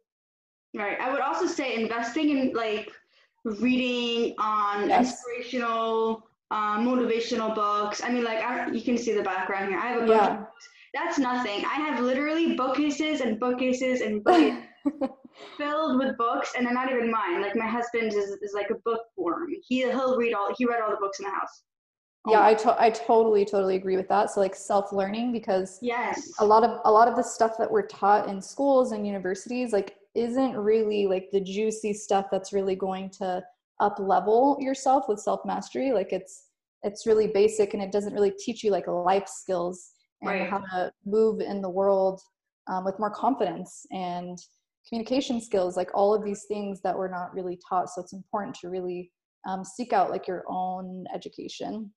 Right. 0.75 0.99
I 0.99 1.11
would 1.11 1.21
also 1.21 1.45
say 1.45 1.75
investing 1.75 2.29
in 2.29 2.53
like 2.53 2.91
reading 3.45 4.35
on 4.39 4.89
Yes. 4.89 5.09
inspirational, 5.11 6.27
uh, 6.51 6.77
motivational 6.79 7.53
books. 7.53 8.03
I 8.03 8.09
mean, 8.11 8.23
like 8.23 8.39
I, 8.43 8.69
you 8.71 8.81
can 8.81 8.97
see 8.97 9.13
the 9.13 9.23
background 9.23 9.69
here. 9.69 9.79
I 9.79 9.87
have 9.87 10.03
a 10.03 10.05
bunch 10.07 10.21
of 10.21 10.27
Yeah. 10.29 10.37
books. 10.37 10.69
That's 10.93 11.17
nothing. 11.19 11.65
I 11.65 11.75
have 11.75 11.99
literally 11.99 12.55
bookcases 12.55 13.21
and 13.21 13.39
bookcases 13.39 14.01
and 14.01 14.23
bookcases 14.25 14.63
filled 15.57 15.99
with 15.99 16.17
books, 16.17 16.53
and 16.57 16.65
they're 16.65 16.73
not 16.73 16.91
even 16.91 17.11
mine. 17.11 17.41
Like 17.41 17.55
my 17.55 17.67
husband 17.67 18.13
is, 18.13 18.29
is 18.41 18.53
like 18.53 18.69
a 18.69 18.75
bookworm. 18.85 19.49
He 19.67 19.81
he'll 19.81 20.17
read 20.17 20.33
all. 20.33 20.53
He 20.57 20.65
read 20.65 20.81
all 20.81 20.91
the 20.91 20.97
books 20.97 21.19
in 21.19 21.25
the 21.25 21.31
house. 21.31 21.63
yeah, 22.29 22.43
I, 22.45 22.53
to- 22.53 22.81
I 22.81 22.89
totally, 22.89 23.43
totally 23.45 23.75
agree 23.75 23.97
with 23.97 24.07
that. 24.09 24.31
So 24.31 24.39
like 24.39 24.55
self-learning 24.55 25.31
because 25.31 25.79
Yes. 25.81 26.31
a 26.39 26.45
lot 26.45 26.63
of 26.63 26.79
a 26.85 26.91
lot 26.91 27.07
of 27.07 27.15
the 27.15 27.23
stuff 27.23 27.57
that 27.57 27.69
we're 27.69 27.87
taught 27.87 28.29
in 28.29 28.41
schools 28.41 28.91
and 28.93 29.05
universities 29.05 29.73
like 29.73 29.95
isn't 30.15 30.55
really 30.55 31.07
like 31.07 31.29
the 31.31 31.41
juicy 31.41 31.93
stuff 31.93 32.27
that's 32.31 32.53
really 32.53 32.75
going 32.75 33.09
to 33.09 33.43
up 33.79 33.97
level 33.99 34.57
yourself 34.61 35.05
with 35.09 35.19
self 35.19 35.41
mastery 35.43 35.91
like 35.91 36.13
it's 36.13 36.49
it's 36.83 37.07
really 37.07 37.27
basic 37.27 37.73
and 37.73 37.81
it 37.81 37.91
doesn't 37.91 38.13
really 38.13 38.31
teach 38.37 38.63
you 38.63 38.69
like 38.71 38.87
life 38.87 39.27
skills 39.27 39.91
and 40.21 40.29
Right. 40.29 40.49
how 40.49 40.59
to 40.59 40.91
move 41.05 41.41
in 41.41 41.61
the 41.61 41.69
world 41.69 42.21
um, 42.67 42.85
with 42.85 42.97
more 42.99 43.09
confidence 43.09 43.85
and 43.91 44.37
communication 44.87 45.41
skills 45.41 45.77
like 45.77 45.89
all 45.93 46.13
of 46.13 46.23
these 46.23 46.45
things 46.47 46.81
that 46.81 46.97
we're 46.97 47.09
not 47.09 47.33
really 47.33 47.59
taught. 47.67 47.89
So 47.89 48.01
it's 48.01 48.13
important 48.13 48.55
to 48.61 48.69
really 48.69 49.11
um, 49.47 49.63
seek 49.63 49.93
out 49.93 50.09
like 50.09 50.27
your 50.27 50.43
own 50.47 51.05
education. 51.13 51.91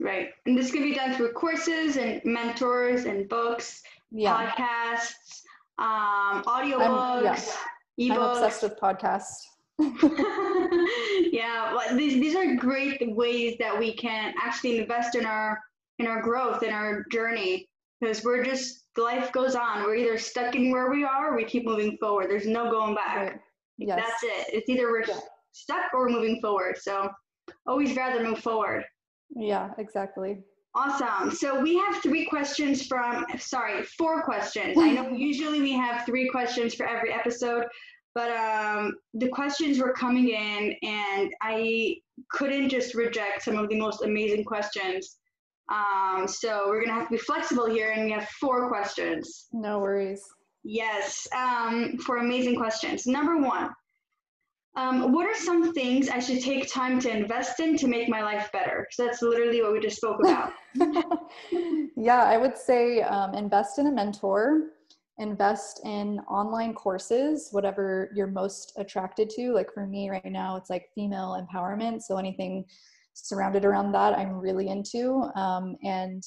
Right. 0.00 0.28
And 0.46 0.58
this 0.58 0.70
can 0.70 0.82
be 0.82 0.94
done 0.94 1.14
through 1.14 1.32
courses 1.32 1.96
and 1.96 2.20
mentors 2.24 3.04
and 3.04 3.28
books, 3.28 3.82
yeah. 4.10 4.50
podcasts, 4.50 5.42
um, 5.78 6.42
I'm- 6.46 6.68
yeah. 6.68 6.76
audiobooks, 6.76 7.56
i'm 8.00 8.20
obsessed 8.20 8.62
with 8.62 8.78
podcasts. 8.78 9.36
Yeah, 11.32 11.74
well, 11.74 11.96
these 11.96 12.14
these 12.14 12.36
are 12.36 12.54
great 12.56 12.98
ways 13.14 13.56
that 13.58 13.76
we 13.78 13.92
can 13.92 14.34
actually 14.40 14.78
invest 14.78 15.14
in 15.14 15.26
our 15.26 15.60
in 15.98 16.06
our 16.06 16.22
growth 16.22 16.62
in 16.62 16.72
our 16.72 17.04
journey 17.10 17.68
because 18.04 18.24
we're 18.24 18.44
just 18.44 18.84
life 18.96 19.32
goes 19.32 19.54
on. 19.54 19.82
We're 19.82 19.96
either 19.96 20.18
stuck 20.18 20.54
in 20.54 20.70
where 20.70 20.90
we 20.90 21.04
are 21.04 21.32
or 21.32 21.36
we 21.36 21.44
keep 21.44 21.64
moving 21.64 21.96
forward. 21.98 22.30
There's 22.30 22.46
no 22.46 22.70
going 22.70 22.94
back. 22.94 23.16
Right. 23.16 23.40
yes 23.78 24.00
That's 24.04 24.22
it. 24.22 24.54
It's 24.54 24.68
either 24.68 24.90
we're 24.90 25.04
Yeah. 25.06 25.18
stuck 25.52 25.92
or 25.92 26.00
we're 26.02 26.10
moving 26.10 26.40
forward. 26.40 26.76
So 26.78 27.08
always 27.66 27.96
rather 27.96 28.22
move 28.22 28.38
forward. 28.40 28.84
yeah 29.36 29.70
exactly 29.78 30.38
Awesome. 30.76 31.30
So 31.30 31.60
we 31.60 31.76
have 31.78 32.02
three 32.02 32.26
questions 32.26 32.84
from, 32.88 33.24
sorry, 33.38 33.84
four 33.96 34.22
questions. 34.24 34.76
I 34.76 34.90
know 34.90 35.08
usually 35.12 35.60
we 35.60 35.70
have 35.70 36.04
three 36.04 36.28
questions 36.28 36.74
for 36.74 36.84
every 36.84 37.12
episode, 37.12 37.64
but 38.12 38.32
um, 38.32 38.92
the 39.14 39.28
questions 39.28 39.78
were 39.78 39.92
coming 39.92 40.30
in 40.30 40.74
and 40.82 41.32
I 41.42 41.94
couldn't 42.28 42.70
just 42.70 42.96
reject 42.96 43.42
some 43.44 43.56
of 43.56 43.68
the 43.68 43.78
most 43.78 44.02
amazing 44.02 44.42
questions. 44.42 45.18
Um, 45.72 46.28
so 46.28 46.66
we're 46.68 46.84
to 46.84 46.92
have 46.92 47.08
to 47.08 47.12
be 47.12 47.18
flexible 47.18 47.66
here 47.66 47.90
and 47.90 48.04
we 48.04 48.12
have 48.12 48.28
four 48.40 48.68
questions. 48.68 49.46
No 49.52 49.78
worries. 49.78 50.22
Yes, 50.62 51.26
um, 51.34 51.96
for 51.98 52.18
amazing 52.18 52.56
questions. 52.56 53.06
Number 53.06 53.38
one, 53.38 53.70
um, 54.76 55.12
what 55.12 55.26
are 55.26 55.34
some 55.34 55.72
things 55.72 56.08
I 56.08 56.18
should 56.18 56.40
take 56.40 56.72
time 56.72 56.98
to 57.00 57.10
invest 57.10 57.60
in 57.60 57.76
to 57.76 57.86
make 57.86 58.08
my 58.08 58.22
life 58.22 58.50
better? 58.52 58.86
So 58.90 59.04
that's 59.04 59.22
literally 59.22 59.62
what 59.62 59.72
we 59.72 59.80
just 59.80 59.98
spoke 59.98 60.20
about. 60.20 60.52
yeah, 61.96 62.24
I 62.24 62.36
would 62.36 62.58
say 62.58 63.02
um, 63.02 63.34
invest 63.34 63.78
in 63.78 63.86
a 63.86 63.92
mentor, 63.92 64.70
invest 65.18 65.80
in 65.84 66.18
online 66.28 66.74
courses, 66.74 67.48
whatever 67.52 68.10
you're 68.14 68.26
most 68.26 68.72
attracted 68.76 69.30
to. 69.30 69.52
Like 69.52 69.72
for 69.72 69.86
me 69.86 70.10
right 70.10 70.24
now, 70.24 70.56
it's 70.56 70.70
like 70.70 70.88
female 70.94 71.40
empowerment. 71.40 72.02
So 72.02 72.16
anything 72.16 72.64
surrounded 73.14 73.64
around 73.64 73.92
that, 73.92 74.18
I'm 74.18 74.32
really 74.34 74.68
into. 74.68 75.30
Um, 75.36 75.76
and 75.82 76.22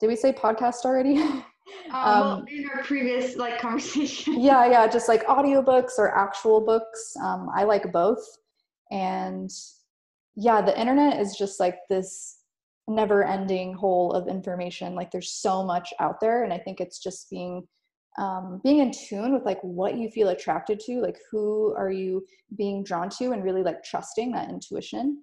did 0.00 0.08
we 0.08 0.16
say 0.16 0.32
podcast 0.32 0.84
already? 0.84 1.22
Um, 1.92 2.02
well, 2.04 2.32
Um, 2.32 2.44
in 2.48 2.68
our 2.74 2.82
previous 2.82 3.36
like 3.36 3.60
conversation. 3.60 4.40
yeah 4.40 4.66
yeah 4.70 4.86
just 4.88 5.08
like 5.08 5.24
audiobooks 5.26 5.92
or 5.96 6.14
actual 6.14 6.60
books 6.60 7.14
um, 7.22 7.48
i 7.54 7.62
like 7.62 7.92
both 7.92 8.18
and 8.90 9.48
yeah 10.34 10.60
the 10.60 10.78
internet 10.78 11.20
is 11.20 11.36
just 11.36 11.60
like 11.60 11.76
this 11.88 12.40
never 12.88 13.22
ending 13.24 13.72
hole 13.74 14.12
of 14.12 14.26
information 14.28 14.96
like 14.96 15.12
there's 15.12 15.30
so 15.32 15.62
much 15.62 15.94
out 16.00 16.18
there 16.20 16.42
and 16.42 16.52
i 16.52 16.58
think 16.58 16.80
it's 16.80 16.98
just 16.98 17.30
being 17.30 17.62
um, 18.18 18.60
being 18.64 18.78
in 18.80 18.90
tune 18.90 19.32
with 19.32 19.44
like 19.46 19.60
what 19.62 19.96
you 19.96 20.10
feel 20.10 20.28
attracted 20.30 20.80
to 20.80 21.00
like 21.00 21.18
who 21.30 21.74
are 21.78 21.92
you 21.92 22.26
being 22.58 22.82
drawn 22.82 23.08
to 23.08 23.30
and 23.30 23.44
really 23.44 23.62
like 23.62 23.82
trusting 23.84 24.32
that 24.32 24.50
intuition 24.50 25.22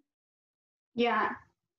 Yeah. 1.00 1.30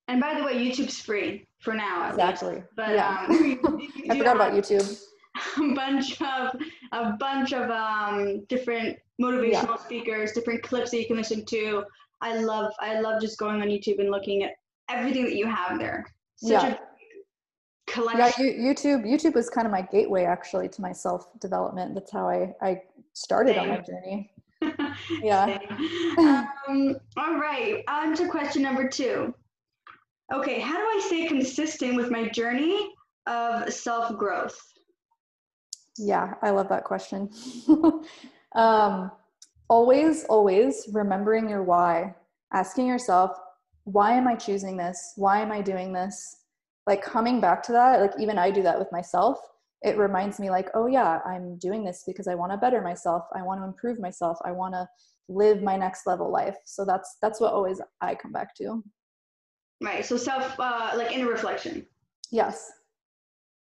And 0.09 0.21
by 0.21 0.35
the 0.35 0.43
way, 0.45 0.55
YouTube's 0.55 0.99
free 1.01 1.47
for 1.61 1.75
now. 1.75 2.05
at 2.05 2.17
least. 2.17 2.43
exactly 2.43 2.63
But 2.75 2.91
yeah 3.01 3.27
um, 3.29 3.89
i 4.11 4.19
forgot 4.19 4.35
about 4.37 4.53
youtube 4.55 4.89
A 5.59 5.75
bunch 5.75 6.21
of 6.21 6.61
a 6.93 7.13
bunch 7.21 7.53
of 7.53 7.71
um, 7.71 8.45
different 8.49 8.99
motivational 9.23 9.79
speakers, 9.79 10.33
different 10.33 10.61
clips 10.63 10.91
that 10.91 10.99
you 11.01 11.07
can 11.07 11.17
listen 11.17 11.45
to. 11.47 11.85
I 12.21 12.31
love 12.39 12.73
I 12.81 13.01
love 13.01 13.21
just 13.21 13.39
going 13.39 13.63
on 13.63 13.69
YouTube 13.69 14.01
and 14.01 14.11
looking 14.11 14.43
at 14.43 14.53
everything 14.89 15.23
that 15.25 15.37
you 15.37 15.47
have 15.47 15.79
there. 15.79 16.05
Such 16.37 16.63
Yeah. 16.65 16.67
a 16.67 16.71
yeah 16.71 16.79
collection. 17.95 18.45
you, 18.47 18.53
youtube 18.67 19.03
youtube 19.05 19.35
was 19.35 19.49
kind 19.51 19.67
of 19.67 19.73
my 19.73 19.83
gateway 19.83 20.25
actually 20.25 20.69
to 20.69 20.81
my 20.81 20.93
self 20.93 21.21
development 21.41 21.95
that's 21.95 22.13
how 22.13 22.29
i 22.29 22.53
i 22.63 22.81
started 23.15 23.57
on 23.59 23.69
my 23.69 23.79
journey 23.79 24.31
yeah 25.23 25.59
um, 26.19 26.97
all 27.17 27.39
right, 27.39 27.83
on 27.89 28.15
to 28.17 28.29
question 28.29 28.63
number 28.63 28.89
two. 28.89 29.35
Okay, 30.33 30.61
how 30.61 30.77
do 30.77 30.83
I 30.83 31.03
stay 31.07 31.27
consistent 31.27 31.97
with 31.97 32.11
my 32.11 32.29
journey 32.29 32.93
of 33.27 33.73
self 33.73 34.17
growth? 34.17 34.59
Yeah, 35.99 36.35
I 36.43 36.51
love 36.51 36.69
that 36.69 36.85
question. 36.85 37.31
um, 38.55 39.11
always, 39.69 40.25
always 40.25 40.89
remembering 40.93 41.49
your 41.49 41.63
why, 41.63 42.15
asking 42.53 42.87
yourself, 42.87 43.33
why 43.85 44.13
am 44.13 44.29
I 44.29 44.37
choosing 44.37 44.77
this? 44.77 45.15
Why 45.17 45.41
am 45.41 45.51
I 45.51 45.61
doing 45.61 45.93
this? 45.93 46.37
Like 46.87 47.03
coming 47.03 47.41
back 47.41 47.63
to 47.65 47.73
that, 47.73 48.01
like 48.01 48.13
even 48.19 48.39
I 48.39 48.51
do 48.51 48.63
that 48.63 48.79
with 48.79 48.91
myself. 48.93 49.39
It 49.83 49.97
reminds 49.97 50.39
me, 50.39 50.51
like, 50.51 50.69
oh 50.75 50.87
yeah, 50.87 51.21
I'm 51.25 51.57
doing 51.59 51.85
this 51.85 52.05
because 52.07 52.29
I 52.29 52.35
want 52.35 52.53
to 52.53 52.59
better 52.59 52.83
myself. 52.83 53.25
I 53.35 53.43
want 53.43 53.61
to 53.61 53.65
improve 53.65 53.99
myself. 53.99 54.39
I 54.45 54.53
want 54.53 54.75
to 54.75 54.87
live 55.29 55.63
my 55.63 55.77
next 55.77 56.07
level 56.07 56.31
life. 56.31 56.57
So 56.65 56.85
that's 56.85 57.17
that's 57.23 57.41
what 57.41 57.53
always 57.53 57.81
I 58.01 58.15
come 58.15 58.33
back 58.33 58.55
to. 58.57 58.83
Right, 59.83 60.05
so 60.05 60.17
self, 60.17 60.55
uh, 60.59 60.93
like 60.97 61.13
inner 61.13 61.29
reflection. 61.29 61.87
Yes. 62.31 62.71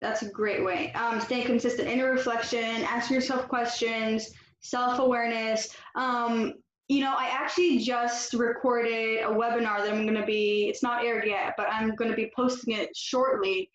That's 0.01 0.21
a 0.21 0.29
great 0.29 0.63
way. 0.63 0.91
Um, 0.93 1.19
stay 1.19 1.43
consistent, 1.43 1.87
inner 1.87 2.11
reflection, 2.11 2.83
ask 2.83 3.09
yourself 3.09 3.47
questions, 3.47 4.31
self 4.61 4.99
awareness. 4.99 5.75
Um, 5.95 6.55
you 6.89 7.01
know, 7.01 7.13
I 7.17 7.29
actually 7.31 7.79
just 7.79 8.33
recorded 8.33 9.19
a 9.19 9.29
webinar 9.29 9.79
that 9.79 9.93
I'm 9.93 10.05
going 10.05 10.19
to 10.19 10.25
be, 10.25 10.67
it's 10.69 10.81
not 10.81 11.05
aired 11.05 11.25
yet, 11.25 11.53
but 11.55 11.67
I'm 11.69 11.95
going 11.95 12.09
to 12.09 12.15
be 12.15 12.31
posting 12.35 12.73
it 12.73 12.95
shortly. 12.95 13.69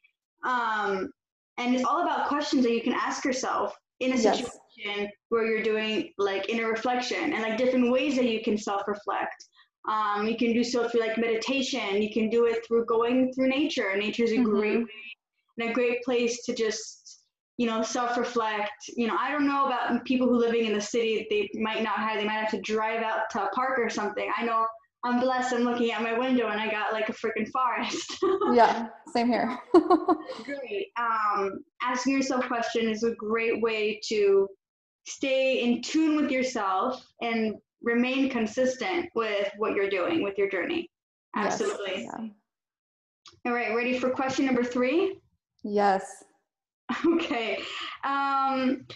Um, 0.44 1.10
and 1.58 1.74
it's 1.74 1.84
all 1.84 2.02
about 2.02 2.28
questions 2.28 2.64
that 2.64 2.72
you 2.72 2.82
can 2.82 2.92
ask 2.94 3.24
yourself 3.24 3.74
in 4.00 4.12
a 4.12 4.16
Yes. 4.16 4.38
situation 4.38 5.10
where 5.28 5.46
you're 5.46 5.62
doing 5.62 6.10
like 6.18 6.48
inner 6.48 6.68
reflection 6.68 7.32
and 7.32 7.42
like 7.42 7.56
different 7.56 7.90
ways 7.92 8.16
that 8.16 8.26
you 8.28 8.42
can 8.42 8.58
self 8.58 8.82
reflect. 8.86 9.36
Um, 9.88 10.26
you 10.26 10.36
can 10.36 10.52
do 10.52 10.64
so 10.64 10.88
through 10.88 11.00
like 11.00 11.18
meditation, 11.18 12.02
you 12.02 12.12
can 12.12 12.28
do 12.30 12.46
it 12.46 12.66
through 12.66 12.86
going 12.86 13.32
through 13.34 13.48
nature. 13.48 13.94
Nature 13.96 14.24
is 14.24 14.32
a 14.32 14.38
great 14.38 14.78
Mhm. 14.78 14.84
way 14.84 15.04
and 15.58 15.70
a 15.70 15.72
great 15.72 16.02
place 16.02 16.44
to 16.44 16.54
just 16.54 17.20
you 17.56 17.66
know 17.66 17.82
self-reflect 17.82 18.72
you 18.96 19.06
know 19.06 19.16
i 19.18 19.30
don't 19.30 19.46
know 19.46 19.66
about 19.66 20.04
people 20.04 20.26
who 20.26 20.36
living 20.36 20.64
in 20.64 20.72
the 20.72 20.80
city 20.80 21.26
they 21.30 21.48
might 21.60 21.84
not 21.84 21.98
have 21.98 22.18
they 22.18 22.24
might 22.24 22.32
have 22.32 22.50
to 22.50 22.60
drive 22.62 23.00
out 23.02 23.30
to 23.30 23.40
a 23.40 23.48
park 23.50 23.78
or 23.78 23.88
something 23.88 24.28
i 24.36 24.44
know 24.44 24.66
i'm 25.04 25.20
blessed 25.20 25.52
i'm 25.54 25.62
looking 25.62 25.92
out 25.92 26.02
my 26.02 26.18
window 26.18 26.48
and 26.48 26.60
i 26.60 26.68
got 26.68 26.92
like 26.92 27.08
a 27.08 27.12
freaking 27.12 27.48
forest 27.52 28.18
Yeah, 28.54 28.88
same 29.14 29.28
here. 29.28 29.58
great 30.44 30.88
um, 30.98 31.64
asking 31.82 32.14
yourself 32.14 32.46
questions 32.46 32.98
is 32.98 33.04
a 33.04 33.14
great 33.14 33.62
way 33.62 34.00
to 34.08 34.48
stay 35.06 35.62
in 35.62 35.82
tune 35.82 36.16
with 36.16 36.30
yourself 36.30 37.06
and 37.22 37.54
remain 37.82 38.28
consistent 38.30 39.08
with 39.14 39.50
what 39.58 39.74
you're 39.74 39.90
doing 39.90 40.22
with 40.22 40.36
your 40.38 40.48
journey 40.48 40.90
Yes, 41.36 41.60
absolutely 41.60 42.04
Yeah. 42.04 42.28
all 43.46 43.52
right 43.52 43.74
ready 43.76 43.98
for 43.98 44.10
question 44.10 44.46
number 44.46 44.64
three 44.64 45.20
Yes. 45.62 46.24
Okay. 47.06 47.58
Um, 48.04 48.86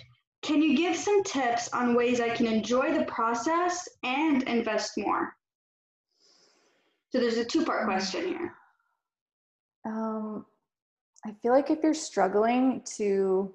can 0.43 0.63
you 0.63 0.77
give 0.77 0.95
some 0.95 1.23
tips 1.25 1.69
on 1.73 1.95
ways 1.95 2.21
I 2.21 2.29
can 2.29 2.47
enjoy 2.47 2.93
the 2.93 3.05
process 3.05 3.89
and 4.05 4.43
invest 4.43 4.93
more? 4.99 5.33
So 7.11 7.19
there's 7.19 7.39
a 7.39 7.45
two 7.45 7.65
part 7.65 7.87
question 7.87 8.29
here. 8.29 8.53
Um, 9.85 10.47
I 11.25 11.33
feel 11.43 11.53
like 11.53 11.71
if 11.71 11.81
you're 11.83 11.95
struggling 11.95 12.83
to 12.97 13.55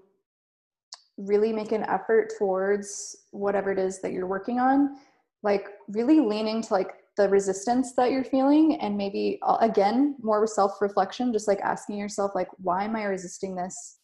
really 1.18 1.54
make 1.54 1.72
an 1.72 1.84
effort 1.84 2.34
towards 2.38 3.16
whatever 3.32 3.72
it 3.72 3.80
is 3.80 4.02
that 4.02 4.12
you're 4.12 4.28
working 4.28 4.60
on 4.60 4.96
like 5.44 5.68
really 5.90 6.20
leaning 6.20 6.62
to 6.64 6.74
like 6.74 6.92
the 7.18 7.30
resistance 7.30 7.94
that 7.96 8.10
you're 8.12 8.24
feeling 8.24 8.80
and 8.82 8.98
maybe 8.98 9.38
uh, 9.44 9.58
again 9.62 10.16
more 10.24 10.48
self 10.48 10.82
reflection 10.82 11.32
just 11.32 11.48
like 11.48 11.60
asking 11.62 11.98
yourself 11.98 12.32
like 12.34 12.48
why 12.58 12.84
am 12.84 12.96
i 12.96 13.04
resisting 13.04 13.56
this? 13.56 14.00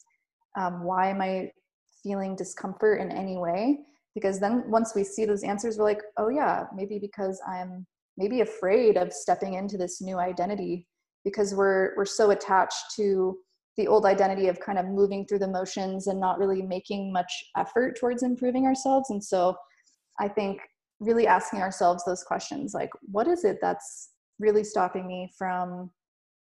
Um, 0.58 0.84
why 0.84 1.10
am 1.10 1.22
i 1.22 1.50
feeling 2.04 2.36
discomfort 2.36 3.02
in 3.02 3.12
any 3.12 3.38
way? 3.38 3.80
Because 4.14 4.40
then 4.40 4.64
once 4.70 4.94
we 4.96 5.04
see 5.04 5.26
those 5.26 5.44
answers 5.44 5.78
we're 5.78 5.86
like 5.86 6.02
oh 6.18 6.30
yeah 6.30 6.66
maybe 6.76 7.00
because 7.00 7.42
i'm 7.48 7.88
maybe 8.18 8.42
afraid 8.42 8.98
of 8.98 9.14
stepping 9.14 9.54
into 9.54 9.78
this 9.78 10.02
new 10.02 10.20
identity 10.20 10.88
because 11.24 11.54
we're 11.54 11.96
we're 11.96 12.06
so 12.06 12.32
attached 12.32 12.96
to 12.96 13.38
the 13.78 13.88
old 13.88 14.06
identity 14.06 14.48
of 14.48 14.60
kind 14.60 14.78
of 14.78 14.86
moving 14.88 15.26
through 15.26 15.40
the 15.40 15.48
motions 15.48 16.08
and 16.08 16.20
not 16.20 16.38
really 16.38 16.62
making 16.62 17.14
much 17.14 17.32
effort 17.56 17.98
towards 17.98 18.24
improving 18.24 18.66
ourselves. 18.66 19.10
And 19.10 19.24
so 19.24 19.56
i 20.20 20.28
think 20.28 20.60
really 21.00 21.28
asking 21.28 21.62
ourselves 21.62 22.04
those 22.04 22.24
questions 22.24 22.74
like 22.74 22.90
what 23.04 23.26
is 23.26 23.46
it 23.46 23.58
that's 23.62 24.10
really 24.40 24.64
stopping 24.66 25.08
me 25.08 25.32
from 25.38 25.90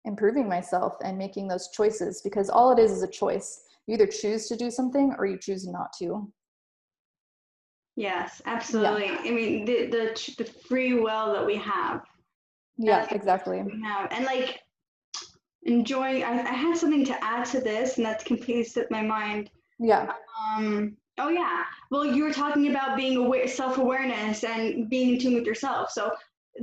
improving 0.06 0.48
myself 0.48 0.94
and 1.04 1.18
making 1.18 1.48
those 1.48 1.70
choices? 1.70 2.22
Because 2.22 2.50
all 2.50 2.72
it 2.72 2.80
is 2.80 2.92
is 2.92 3.04
a 3.04 3.08
choice. 3.08 3.62
You 3.86 3.96
either 3.96 4.08
choose 4.08 4.48
to 4.48 4.56
do 4.56 4.72
something 4.72 5.14
or 5.18 5.26
you 5.26 5.38
choose 5.38 5.68
not 5.68 5.90
to. 6.00 6.32
Yes 7.96 8.42
absolutely. 8.46 9.08
Yeah. 9.08 9.22
i 9.26 9.32
mean 9.32 9.66
the, 9.66 9.88
the 9.88 10.34
the 10.38 10.46
free 10.46 10.94
will 10.94 11.34
that 11.34 11.46
we 11.46 11.58
have. 11.58 12.04
Yeah 12.78 13.08
exactly. 13.10 13.62
We 13.64 13.82
have. 13.84 14.12
And 14.12 14.26
like 14.26 14.60
enjoying 15.68 16.24
I, 16.24 16.40
I 16.40 16.54
had 16.54 16.78
something 16.78 17.06
to 17.06 17.24
add 17.24 17.46
to 17.48 17.60
this 17.60 17.98
and 17.98 18.06
that's 18.06 18.24
completely 18.24 18.64
slipped 18.64 18.90
my 18.90 19.02
mind. 19.02 19.52
Yeah. 19.80 20.12
Um 20.50 20.98
oh 21.20 21.30
yeah. 21.30 21.64
Well 21.92 22.06
you 22.06 22.24
were 22.24 22.34
talking 22.34 22.70
about 22.70 22.98
being 22.98 23.18
aware 23.18 23.48
self-awareness 23.48 24.44
and 24.44 24.90
being 24.90 25.14
in 25.14 25.20
tune 25.20 25.36
with 25.36 25.46
yourself. 25.46 25.92
So 25.92 26.12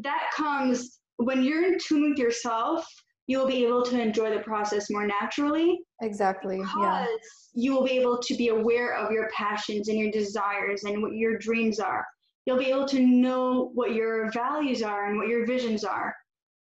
that 0.03 0.31
comes 0.35 0.99
when 1.17 1.45
you're 1.45 1.65
in 1.65 1.79
tune 1.79 2.11
with 2.11 2.19
yourself 2.19 2.87
you'll 3.27 3.47
be 3.47 3.65
able 3.65 3.83
to 3.83 3.99
enjoy 4.01 4.31
the 4.35 4.43
process 4.43 4.91
more 4.91 5.07
naturally. 5.07 5.81
Exactly 6.03 6.59
yeah. 6.79 7.07
You 7.55 7.73
will 7.73 7.85
be 7.85 7.93
able 7.93 8.19
to 8.19 8.35
be 8.35 8.49
aware 8.49 8.95
of 8.97 9.13
your 9.13 9.31
passions 9.31 9.89
and 9.89 9.99
your 9.99 10.11
desires 10.11 10.85
and 10.85 11.01
what 11.01 11.13
your 11.13 11.39
dreams 11.39 11.79
are. 11.79 12.05
You'll 12.45 12.59
be 12.59 12.71
able 12.71 12.87
to 12.89 13.01
know 13.01 13.71
what 13.75 13.95
your 13.95 14.31
values 14.33 14.83
are 14.83 15.09
and 15.09 15.17
what 15.17 15.29
your 15.29 15.47
visions 15.47 15.85
are. 15.85 16.15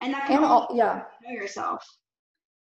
And 0.02 0.12
that 0.12 0.26
can 0.26 0.36
and 0.36 0.44
all, 0.44 0.68
yeah. 0.72 1.02
know 1.24 1.32
yourself 1.32 1.84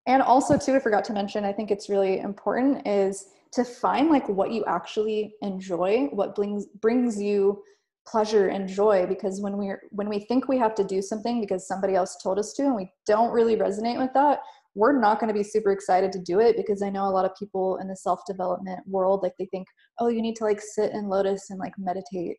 and 0.06 0.22
also 0.22 0.56
too 0.56 0.74
i 0.74 0.78
forgot 0.78 1.04
to 1.04 1.12
mention 1.12 1.44
i 1.44 1.52
think 1.52 1.70
it's 1.70 1.88
really 1.88 2.20
important 2.20 2.86
is 2.86 3.26
to 3.52 3.64
find 3.64 4.10
like 4.10 4.28
what 4.28 4.50
you 4.50 4.64
actually 4.66 5.34
enjoy 5.42 6.06
what 6.12 6.34
brings 6.34 6.66
brings 6.80 7.20
you 7.20 7.62
pleasure 8.06 8.48
and 8.48 8.68
joy. 8.68 9.06
Because 9.06 9.40
when 9.40 9.56
we're 9.56 9.82
when 9.90 10.08
we 10.08 10.20
think 10.20 10.48
we 10.48 10.58
have 10.58 10.74
to 10.76 10.84
do 10.84 11.00
something 11.00 11.40
because 11.40 11.66
somebody 11.66 11.94
else 11.94 12.16
told 12.22 12.38
us 12.38 12.52
to 12.54 12.64
and 12.64 12.76
we 12.76 12.90
don't 13.06 13.32
really 13.32 13.56
resonate 13.56 13.98
with 13.98 14.12
that 14.14 14.40
we're 14.76 14.98
not 14.98 15.20
going 15.20 15.28
to 15.28 15.38
be 15.38 15.44
super 15.44 15.70
excited 15.70 16.10
to 16.10 16.18
do 16.18 16.40
it 16.40 16.56
because 16.56 16.82
i 16.82 16.90
know 16.90 17.06
a 17.06 17.10
lot 17.10 17.24
of 17.24 17.34
people 17.38 17.78
in 17.78 17.88
the 17.88 17.96
self 17.96 18.20
development 18.26 18.80
world 18.86 19.20
like 19.22 19.34
they 19.38 19.46
think 19.46 19.66
oh 20.00 20.08
you 20.08 20.20
need 20.20 20.34
to 20.34 20.44
like 20.44 20.60
sit 20.60 20.92
in 20.92 21.08
lotus 21.08 21.50
and 21.50 21.58
like 21.58 21.72
meditate. 21.78 22.36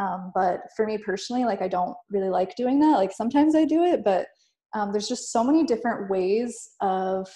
Um, 0.00 0.32
but 0.34 0.62
for 0.76 0.86
me 0.86 0.98
personally 0.98 1.44
like 1.44 1.62
i 1.62 1.68
don't 1.68 1.96
really 2.10 2.30
like 2.30 2.56
doing 2.56 2.80
that. 2.80 2.96
Like 2.96 3.12
sometimes 3.12 3.54
i 3.54 3.64
do 3.64 3.84
it 3.84 4.02
but 4.02 4.26
um, 4.74 4.92
there's 4.92 5.08
just 5.08 5.32
so 5.32 5.42
many 5.42 5.64
different 5.64 6.10
ways 6.10 6.70
of 6.80 7.28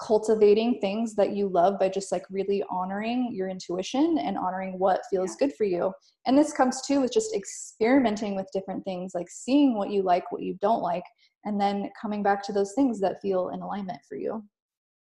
cultivating 0.00 0.78
things 0.80 1.14
that 1.14 1.32
you 1.36 1.48
love 1.48 1.78
by 1.78 1.88
just 1.88 2.10
like 2.10 2.24
really 2.30 2.64
honoring 2.70 3.30
your 3.32 3.48
intuition 3.48 4.16
and 4.18 4.38
honoring 4.38 4.78
what 4.78 5.02
feels 5.10 5.36
yeah. 5.38 5.46
good 5.46 5.56
for 5.56 5.64
you. 5.64 5.92
And 6.26 6.38
this 6.38 6.52
comes 6.52 6.80
too 6.86 7.02
with 7.02 7.12
just 7.12 7.34
experimenting 7.34 8.34
with 8.34 8.48
different 8.52 8.82
things, 8.84 9.12
like 9.14 9.28
seeing 9.28 9.74
what 9.74 9.90
you 9.90 10.02
like, 10.02 10.32
what 10.32 10.42
you 10.42 10.56
don't 10.62 10.80
like, 10.80 11.04
and 11.44 11.60
then 11.60 11.90
coming 12.00 12.22
back 12.22 12.42
to 12.44 12.52
those 12.52 12.72
things 12.72 12.98
that 13.00 13.20
feel 13.20 13.50
in 13.50 13.60
alignment 13.60 14.00
for 14.08 14.16
you. 14.16 14.42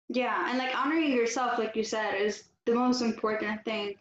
Yeah, 0.09 0.49
and 0.49 0.59
like 0.59 0.75
honoring 0.77 1.13
yourself, 1.13 1.59
like 1.59 1.77
you 1.77 1.83
said, 1.83 2.15
is 2.15 2.45
the 2.65 2.75
most 2.75 3.03
important 3.03 3.65
thing. 3.65 3.97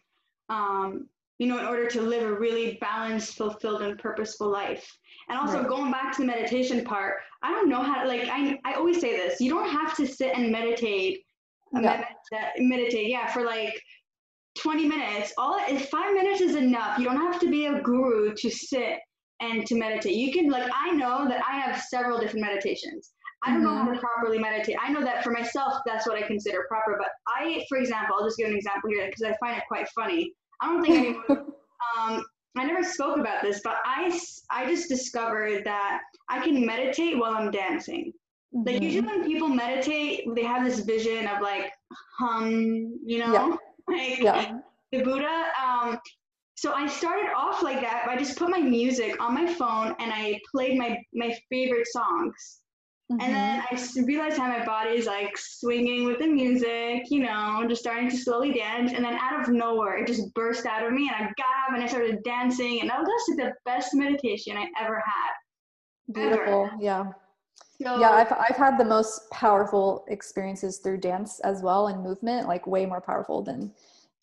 Um, 0.48 1.08
you 1.38 1.46
know, 1.46 1.58
in 1.58 1.66
order 1.66 1.86
to 1.86 2.00
live 2.00 2.22
a 2.22 2.32
really 2.32 2.78
balanced, 2.80 3.36
fulfilled, 3.36 3.82
and 3.82 3.98
purposeful 3.98 4.50
life. 4.50 4.90
And 5.28 5.38
also 5.38 5.58
right. 5.58 5.68
going 5.68 5.90
back 5.90 6.12
to 6.12 6.22
the 6.22 6.26
meditation 6.26 6.84
part, 6.84 7.16
I 7.42 7.50
don't 7.50 7.68
know 7.68 7.82
how 7.82 8.06
like 8.06 8.28
I 8.28 8.58
I 8.64 8.74
always 8.74 9.00
say 9.00 9.16
this, 9.16 9.40
you 9.40 9.50
don't 9.50 9.68
have 9.68 9.96
to 9.96 10.06
sit 10.06 10.36
and 10.36 10.50
meditate 10.50 11.22
yeah. 11.72 12.04
Med- 12.32 12.52
meditate, 12.58 13.08
yeah, 13.08 13.26
for 13.26 13.44
like 13.44 13.80
20 14.58 14.86
minutes. 14.86 15.32
All 15.36 15.58
if 15.68 15.88
five 15.88 16.14
minutes 16.14 16.40
is 16.40 16.54
enough. 16.54 16.98
You 16.98 17.04
don't 17.04 17.16
have 17.16 17.40
to 17.40 17.50
be 17.50 17.66
a 17.66 17.80
guru 17.80 18.34
to 18.34 18.50
sit 18.50 18.98
and 19.40 19.66
to 19.66 19.74
meditate. 19.74 20.14
You 20.14 20.32
can 20.32 20.48
like 20.48 20.70
I 20.74 20.92
know 20.92 21.28
that 21.28 21.42
I 21.46 21.58
have 21.58 21.82
several 21.82 22.18
different 22.18 22.46
meditations. 22.46 23.12
I 23.42 23.50
don't 23.50 23.58
mm-hmm. 23.58 23.66
know 23.66 23.76
how 23.76 23.84
to 23.84 23.90
mm-hmm. 23.92 24.00
properly 24.00 24.38
meditate. 24.38 24.76
I 24.82 24.90
know 24.90 25.02
that 25.02 25.22
for 25.22 25.30
myself, 25.30 25.74
that's 25.84 26.06
what 26.06 26.16
I 26.16 26.26
consider 26.26 26.64
proper. 26.68 26.96
But 26.98 27.08
I, 27.28 27.64
for 27.68 27.78
example, 27.78 28.16
I'll 28.18 28.26
just 28.26 28.38
give 28.38 28.48
an 28.48 28.56
example 28.56 28.90
here 28.90 29.06
because 29.06 29.22
I 29.22 29.36
find 29.38 29.58
it 29.58 29.64
quite 29.68 29.88
funny. 29.94 30.32
I 30.60 30.66
don't 30.66 30.84
think 30.84 30.96
anyone. 31.28 31.46
um, 31.98 32.24
I 32.56 32.64
never 32.64 32.82
spoke 32.82 33.18
about 33.18 33.42
this, 33.42 33.60
but 33.62 33.76
I 33.84 34.18
I 34.50 34.66
just 34.66 34.88
discovered 34.88 35.64
that 35.64 36.00
I 36.28 36.40
can 36.40 36.64
meditate 36.64 37.18
while 37.18 37.34
I'm 37.34 37.50
dancing. 37.50 38.12
Mm-hmm. 38.54 38.66
Like 38.66 38.82
usually 38.82 39.06
when 39.06 39.24
people 39.24 39.48
meditate, 39.48 40.24
they 40.34 40.44
have 40.44 40.64
this 40.64 40.80
vision 40.80 41.26
of 41.26 41.42
like 41.42 41.72
hum, 42.18 42.98
you 43.04 43.18
know, 43.18 43.32
yeah. 43.32 43.56
like 43.96 44.18
yeah. 44.20 44.58
the 44.92 45.02
Buddha. 45.02 45.44
Um, 45.62 45.98
so 46.54 46.72
I 46.72 46.86
started 46.86 47.30
off 47.36 47.62
like 47.62 47.80
that. 47.82 48.06
I 48.08 48.16
just 48.16 48.38
put 48.38 48.48
my 48.48 48.60
music 48.60 49.20
on 49.20 49.34
my 49.34 49.46
phone 49.46 49.94
and 49.98 50.10
I 50.12 50.40
played 50.54 50.78
my 50.78 50.98
my 51.12 51.36
favorite 51.50 51.86
songs. 51.88 52.60
Mm-hmm. 53.10 53.20
And 53.20 53.34
then 53.34 53.60
mm-hmm. 53.60 54.00
I 54.00 54.04
realized 54.04 54.36
how 54.36 54.48
my 54.48 54.64
body 54.64 54.90
is 54.90 55.06
like 55.06 55.38
swinging 55.38 56.06
with 56.06 56.18
the 56.18 56.26
music, 56.26 57.04
you 57.08 57.20
know, 57.20 57.64
just 57.68 57.80
starting 57.80 58.10
to 58.10 58.16
slowly 58.16 58.52
dance. 58.52 58.92
And 58.92 59.04
then 59.04 59.14
out 59.14 59.40
of 59.40 59.48
nowhere, 59.48 59.98
it 59.98 60.08
just 60.08 60.34
burst 60.34 60.66
out 60.66 60.84
of 60.84 60.92
me, 60.92 61.08
and 61.08 61.14
I 61.14 61.32
got 61.36 61.68
up 61.68 61.74
and 61.74 61.82
I 61.82 61.86
started 61.86 62.24
dancing, 62.24 62.80
and 62.80 62.90
that 62.90 62.98
was 62.98 63.08
just 63.28 63.38
the 63.38 63.52
best 63.64 63.94
meditation 63.94 64.56
I 64.56 64.66
ever 64.82 64.96
had. 64.96 66.12
Beautiful, 66.12 66.66
ever. 66.66 66.76
yeah. 66.80 67.04
So, 67.80 68.00
yeah, 68.00 68.10
I've 68.10 68.32
I've 68.32 68.56
had 68.56 68.78
the 68.78 68.84
most 68.84 69.30
powerful 69.30 70.04
experiences 70.08 70.78
through 70.78 70.98
dance 70.98 71.40
as 71.40 71.62
well 71.62 71.88
and 71.88 72.02
movement, 72.02 72.48
like 72.48 72.66
way 72.66 72.86
more 72.86 73.00
powerful 73.00 73.42
than 73.42 73.72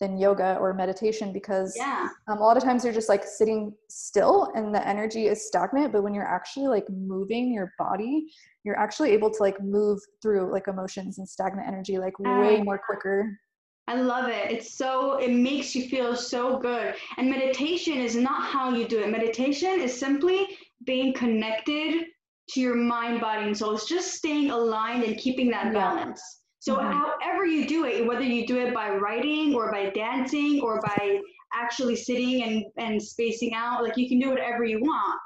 than 0.00 0.18
yoga 0.18 0.56
or 0.60 0.74
meditation 0.74 1.32
because 1.32 1.74
yeah. 1.76 2.08
um, 2.26 2.38
a 2.38 2.40
lot 2.40 2.56
of 2.56 2.62
times 2.62 2.84
you're 2.84 2.92
just 2.92 3.08
like 3.08 3.24
sitting 3.24 3.72
still 3.88 4.50
and 4.54 4.74
the 4.74 4.86
energy 4.86 5.26
is 5.26 5.46
stagnant 5.46 5.92
but 5.92 6.02
when 6.02 6.12
you're 6.12 6.26
actually 6.26 6.66
like 6.66 6.84
moving 6.90 7.52
your 7.52 7.72
body 7.78 8.26
you're 8.64 8.78
actually 8.78 9.10
able 9.10 9.30
to 9.30 9.40
like 9.40 9.60
move 9.62 10.00
through 10.20 10.50
like 10.50 10.66
emotions 10.68 11.18
and 11.18 11.28
stagnant 11.28 11.66
energy 11.66 11.96
like 11.98 12.18
way 12.18 12.60
more 12.62 12.80
quicker 12.84 13.38
I 13.86 13.96
love 13.96 14.30
it. 14.30 14.50
It's 14.50 14.78
so, 14.78 15.18
it 15.18 15.30
makes 15.30 15.74
you 15.74 15.88
feel 15.88 16.16
so 16.16 16.58
good. 16.58 16.94
And 17.18 17.28
meditation 17.28 17.98
is 17.98 18.16
not 18.16 18.42
how 18.42 18.72
you 18.72 18.88
do 18.88 19.00
it. 19.00 19.10
Meditation 19.10 19.78
is 19.78 19.98
simply 19.98 20.56
being 20.86 21.12
connected 21.12 22.06
to 22.50 22.60
your 22.60 22.76
mind, 22.76 23.20
body, 23.20 23.44
and 23.44 23.56
soul. 23.56 23.74
It's 23.74 23.86
just 23.86 24.14
staying 24.14 24.50
aligned 24.50 25.04
and 25.04 25.18
keeping 25.18 25.50
that 25.50 25.74
balance. 25.74 26.43
So 26.64 26.76
mm-hmm. 26.76 26.92
however 27.20 27.44
you 27.44 27.66
do 27.66 27.84
it, 27.84 28.06
whether 28.06 28.22
you 28.22 28.46
do 28.46 28.56
it 28.56 28.72
by 28.72 28.88
writing 28.88 29.54
or 29.54 29.70
by 29.70 29.90
dancing 29.90 30.62
or 30.62 30.80
by 30.80 31.20
actually 31.52 31.94
sitting 31.94 32.42
and, 32.42 32.64
and 32.78 33.02
spacing 33.02 33.52
out, 33.52 33.82
like 33.82 33.98
you 33.98 34.08
can 34.08 34.18
do 34.18 34.30
whatever 34.30 34.64
you 34.64 34.80
want. 34.80 35.20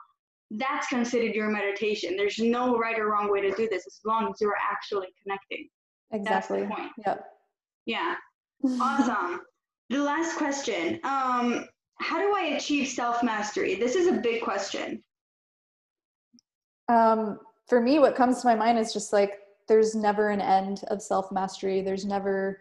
That's 0.50 0.88
considered 0.88 1.36
your 1.36 1.48
meditation. 1.48 2.16
There's 2.16 2.40
no 2.40 2.76
right 2.76 2.98
or 2.98 3.12
wrong 3.12 3.30
way 3.30 3.40
to 3.42 3.54
do 3.54 3.68
this 3.70 3.86
as 3.86 4.00
long 4.04 4.28
as 4.28 4.40
you're 4.40 4.56
actually 4.68 5.06
connecting. 5.22 5.68
Exactly. 6.10 6.62
That's 6.62 6.70
the 6.70 6.74
point. 6.74 6.92
Yep. 7.06 7.24
Yeah. 7.86 8.14
Awesome. 8.80 9.42
the 9.90 10.02
last 10.02 10.36
question. 10.36 10.98
Um, 11.04 11.68
how 12.00 12.18
do 12.18 12.34
I 12.36 12.56
achieve 12.56 12.88
self 12.88 13.22
mastery? 13.22 13.76
This 13.76 13.94
is 13.94 14.08
a 14.08 14.14
big 14.14 14.42
question. 14.42 15.04
Um, 16.88 17.38
for 17.68 17.80
me, 17.80 18.00
what 18.00 18.16
comes 18.16 18.40
to 18.40 18.48
my 18.48 18.56
mind 18.56 18.80
is 18.80 18.92
just 18.92 19.12
like 19.12 19.34
there's 19.68 19.94
never 19.94 20.30
an 20.30 20.40
end 20.40 20.82
of 20.88 21.02
self 21.02 21.30
mastery. 21.30 21.80
There's 21.82 22.04
never 22.04 22.60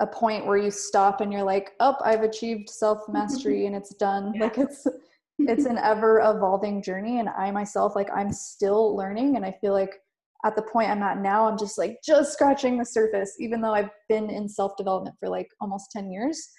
a 0.00 0.06
point 0.06 0.46
where 0.46 0.58
you 0.58 0.70
stop 0.70 1.20
and 1.20 1.32
you're 1.32 1.42
like, 1.42 1.72
"Oh, 1.80 1.96
I've 2.04 2.22
achieved 2.22 2.68
self 2.68 3.08
mastery 3.08 3.66
and 3.66 3.74
it's 3.74 3.94
done." 3.94 4.32
Yeah. 4.34 4.44
Like 4.44 4.58
it's 4.58 4.86
it's 5.38 5.66
an 5.66 5.78
ever 5.78 6.20
evolving 6.20 6.82
journey 6.82 7.20
and 7.20 7.28
I 7.28 7.50
myself 7.52 7.94
like 7.94 8.08
I'm 8.14 8.32
still 8.32 8.96
learning 8.96 9.36
and 9.36 9.44
I 9.44 9.56
feel 9.60 9.72
like 9.72 10.00
at 10.44 10.54
the 10.54 10.62
point 10.62 10.90
I'm 10.90 11.02
at 11.02 11.18
now, 11.18 11.48
I'm 11.48 11.58
just 11.58 11.78
like 11.78 11.98
just 12.04 12.32
scratching 12.32 12.78
the 12.78 12.84
surface, 12.84 13.36
even 13.40 13.60
though 13.60 13.74
I've 13.74 13.90
been 14.08 14.30
in 14.30 14.48
self 14.48 14.76
development 14.76 15.16
for 15.18 15.28
like 15.28 15.48
almost 15.60 15.90
10 15.92 16.10
years. 16.10 16.50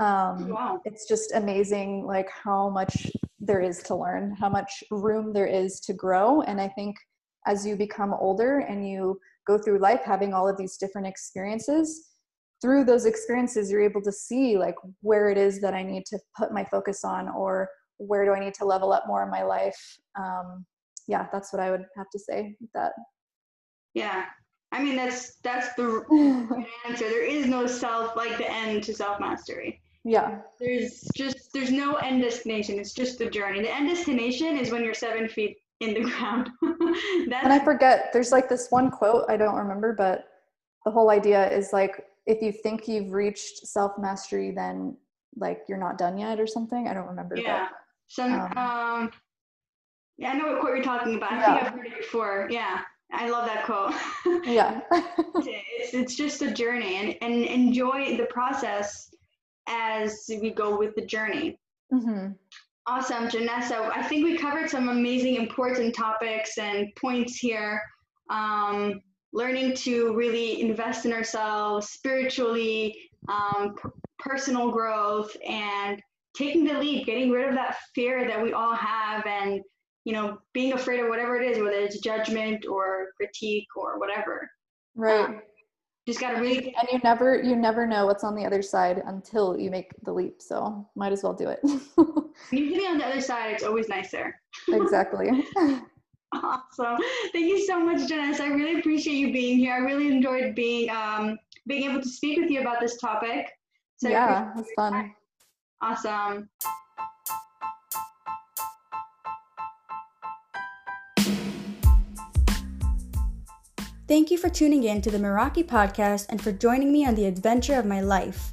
Um, 0.00 0.50
wow. 0.50 0.80
It's 0.84 1.08
just 1.08 1.32
amazing, 1.34 2.04
like 2.06 2.28
how 2.30 2.68
much 2.68 3.10
there 3.38 3.60
is 3.60 3.82
to 3.84 3.94
learn, 3.94 4.34
how 4.38 4.48
much 4.48 4.84
room 4.90 5.32
there 5.32 5.46
is 5.46 5.80
to 5.80 5.92
grow. 5.92 6.42
And 6.42 6.60
I 6.60 6.68
think 6.68 6.96
as 7.46 7.66
you 7.66 7.76
become 7.76 8.14
older 8.14 8.58
and 8.58 8.88
you 8.88 9.20
go 9.46 9.58
through 9.58 9.78
life 9.78 10.00
having 10.04 10.32
all 10.34 10.48
of 10.48 10.56
these 10.56 10.76
different 10.76 11.06
experiences 11.06 12.08
through 12.62 12.84
those 12.84 13.04
experiences 13.04 13.70
you're 13.70 13.82
able 13.82 14.02
to 14.02 14.12
see 14.12 14.56
like 14.56 14.74
where 15.02 15.30
it 15.30 15.38
is 15.38 15.60
that 15.60 15.74
i 15.74 15.82
need 15.82 16.04
to 16.06 16.18
put 16.36 16.52
my 16.52 16.64
focus 16.64 17.04
on 17.04 17.28
or 17.28 17.68
where 17.98 18.24
do 18.24 18.32
i 18.32 18.40
need 18.40 18.54
to 18.54 18.64
level 18.64 18.92
up 18.92 19.04
more 19.06 19.22
in 19.22 19.30
my 19.30 19.42
life. 19.42 19.98
Um, 20.18 20.64
yeah 21.08 21.26
that's 21.32 21.52
what 21.52 21.60
i 21.60 21.70
would 21.70 21.84
have 21.96 22.10
to 22.10 22.18
say 22.18 22.56
with 22.60 22.70
that. 22.74 22.92
Yeah. 23.94 24.24
I 24.72 24.82
mean 24.82 24.96
that's 24.96 25.36
that's 25.36 25.74
the 25.74 26.04
answer. 26.86 27.08
There 27.08 27.24
is 27.24 27.46
no 27.46 27.66
self 27.66 28.16
like 28.16 28.36
the 28.36 28.50
end 28.50 28.82
to 28.84 28.94
self 28.94 29.20
mastery 29.20 29.80
yeah. 30.06 30.38
There's 30.60 31.02
just 31.16 31.52
there's 31.52 31.72
no 31.72 31.96
end 31.96 32.22
destination 32.22 32.78
it's 32.78 32.94
just 32.94 33.18
the 33.18 33.26
journey. 33.28 33.60
The 33.60 33.74
end 33.74 33.88
destination 33.88 34.56
is 34.56 34.70
when 34.70 34.84
you're 34.84 34.94
seven 34.94 35.28
feet 35.28 35.56
in 35.80 35.94
the 35.94 36.00
ground 36.10 36.50
and 36.62 37.52
i 37.52 37.62
forget 37.62 38.10
there's 38.12 38.32
like 38.32 38.48
this 38.48 38.68
one 38.70 38.90
quote 38.90 39.24
i 39.28 39.36
don't 39.36 39.56
remember 39.56 39.94
but 39.94 40.24
the 40.84 40.90
whole 40.90 41.10
idea 41.10 41.50
is 41.50 41.72
like 41.72 42.04
if 42.26 42.42
you 42.42 42.50
think 42.50 42.88
you've 42.88 43.12
reached 43.12 43.66
self 43.66 43.92
mastery 43.98 44.50
then 44.50 44.96
like 45.36 45.60
you're 45.68 45.78
not 45.78 45.98
done 45.98 46.16
yet 46.16 46.40
or 46.40 46.46
something 46.46 46.88
i 46.88 46.94
don't 46.94 47.06
remember 47.06 47.36
yeah 47.36 47.68
some 48.08 48.32
um, 48.32 48.58
um 48.58 49.10
yeah 50.16 50.30
i 50.30 50.34
know 50.34 50.52
what 50.52 50.60
quote 50.60 50.74
you're 50.74 50.84
talking 50.84 51.16
about 51.16 51.32
i 51.32 51.38
yeah. 51.38 51.54
think 51.54 51.66
i've 51.66 51.74
heard 51.74 51.86
it 51.86 51.96
before 51.98 52.48
yeah 52.50 52.80
I 53.12 53.28
love 53.28 53.46
that 53.46 53.64
quote. 53.64 53.94
Yeah. 54.44 54.80
it's, 54.90 55.94
it's 55.94 56.14
just 56.16 56.42
a 56.42 56.50
journey 56.50 56.96
and, 56.96 57.16
and 57.20 57.44
enjoy 57.44 58.16
the 58.16 58.26
process 58.26 59.10
as 59.68 60.24
we 60.40 60.50
go 60.50 60.78
with 60.78 60.94
the 60.94 61.06
journey. 61.06 61.58
Mm-hmm. 61.92 62.32
Awesome, 62.88 63.28
Janessa. 63.28 63.90
I 63.92 64.02
think 64.02 64.24
we 64.24 64.38
covered 64.38 64.70
some 64.70 64.88
amazing, 64.88 65.34
important 65.34 65.94
topics 65.94 66.56
and 66.56 66.94
points 66.94 67.36
here. 67.36 67.82
Um, 68.30 69.00
learning 69.32 69.74
to 69.74 70.14
really 70.14 70.60
invest 70.60 71.04
in 71.04 71.12
ourselves 71.12 71.88
spiritually, 71.88 72.96
um, 73.28 73.74
personal 74.18 74.70
growth, 74.70 75.36
and 75.46 76.00
taking 76.36 76.64
the 76.64 76.74
leap, 76.74 77.06
getting 77.06 77.30
rid 77.30 77.48
of 77.48 77.54
that 77.54 77.76
fear 77.94 78.26
that 78.26 78.40
we 78.40 78.52
all 78.52 78.74
have, 78.74 79.26
and 79.26 79.60
you 80.04 80.12
know, 80.12 80.38
being 80.54 80.72
afraid 80.72 81.00
of 81.00 81.08
whatever 81.08 81.36
it 81.36 81.50
is, 81.50 81.58
whether 81.58 81.76
it's 81.76 81.98
judgment 81.98 82.64
or 82.66 83.08
critique 83.16 83.66
or 83.74 83.98
whatever. 83.98 84.48
Right. 84.94 85.24
Um, 85.24 85.40
just 86.06 86.20
gotta 86.20 86.40
really 86.40 86.74
and 86.78 86.88
you 86.92 87.00
never 87.02 87.42
you 87.42 87.56
never 87.56 87.86
know 87.86 88.06
what's 88.06 88.24
on 88.24 88.34
the 88.34 88.44
other 88.44 88.62
side 88.62 89.02
until 89.06 89.58
you 89.58 89.70
make 89.70 89.92
the 90.04 90.12
leap 90.12 90.40
so 90.40 90.88
might 90.94 91.12
as 91.12 91.22
well 91.22 91.34
do 91.34 91.48
it. 91.48 91.60
You 92.52 92.68
can 92.68 92.78
be 92.78 92.86
on 92.86 92.98
the 92.98 93.06
other 93.06 93.20
side 93.20 93.52
it's 93.52 93.64
always 93.64 93.88
nicer. 93.88 94.40
Exactly. 94.68 95.44
Awesome. 96.32 96.98
Thank 97.32 97.46
you 97.46 97.64
so 97.64 97.80
much 97.80 98.08
janice. 98.08 98.40
I 98.40 98.48
really 98.48 98.80
appreciate 98.80 99.14
you 99.14 99.32
being 99.32 99.58
here. 99.58 99.72
I 99.72 99.78
really 99.78 100.08
enjoyed 100.08 100.54
being 100.54 100.90
um 100.90 101.38
being 101.66 101.90
able 101.90 102.02
to 102.02 102.08
speak 102.08 102.38
with 102.38 102.50
you 102.50 102.60
about 102.60 102.80
this 102.80 102.98
topic. 102.98 103.46
So 103.96 104.08
yeah 104.08 104.50
it 104.50 104.56
was 104.56 104.66
fun. 104.76 105.14
Awesome 105.80 106.48
Thank 114.08 114.30
you 114.30 114.38
for 114.38 114.48
tuning 114.48 114.84
in 114.84 115.02
to 115.02 115.10
the 115.10 115.18
Meraki 115.18 115.64
podcast 115.66 116.26
and 116.28 116.40
for 116.40 116.52
joining 116.52 116.92
me 116.92 117.04
on 117.04 117.16
the 117.16 117.26
adventure 117.26 117.74
of 117.74 117.86
my 117.86 118.00
life. 118.00 118.52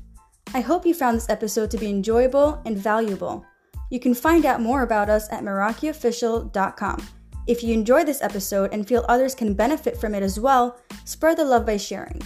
I 0.55 0.61
hope 0.61 0.83
you 0.83 0.95
found 0.95 1.15
this 1.15 1.29
episode 1.29 1.69
to 1.71 1.77
be 1.77 1.91
enjoyable 1.91 2.59
and 2.65 2.75
valuable. 2.75 3.45
You 3.91 3.99
can 3.99 4.15
find 4.15 4.47
out 4.47 4.61
more 4.61 4.81
about 4.81 5.11
us 5.11 5.31
at 5.31 5.43
MerakiOfficial.com. 5.43 7.07
If 7.45 7.61
you 7.61 7.71
enjoy 7.71 8.03
this 8.03 8.23
episode 8.23 8.73
and 8.73 8.87
feel 8.87 9.05
others 9.07 9.35
can 9.35 9.53
benefit 9.53 9.95
from 9.95 10.15
it 10.15 10.23
as 10.23 10.39
well, 10.39 10.79
spread 11.05 11.37
the 11.37 11.45
love 11.45 11.67
by 11.67 11.77
sharing. 11.77 12.19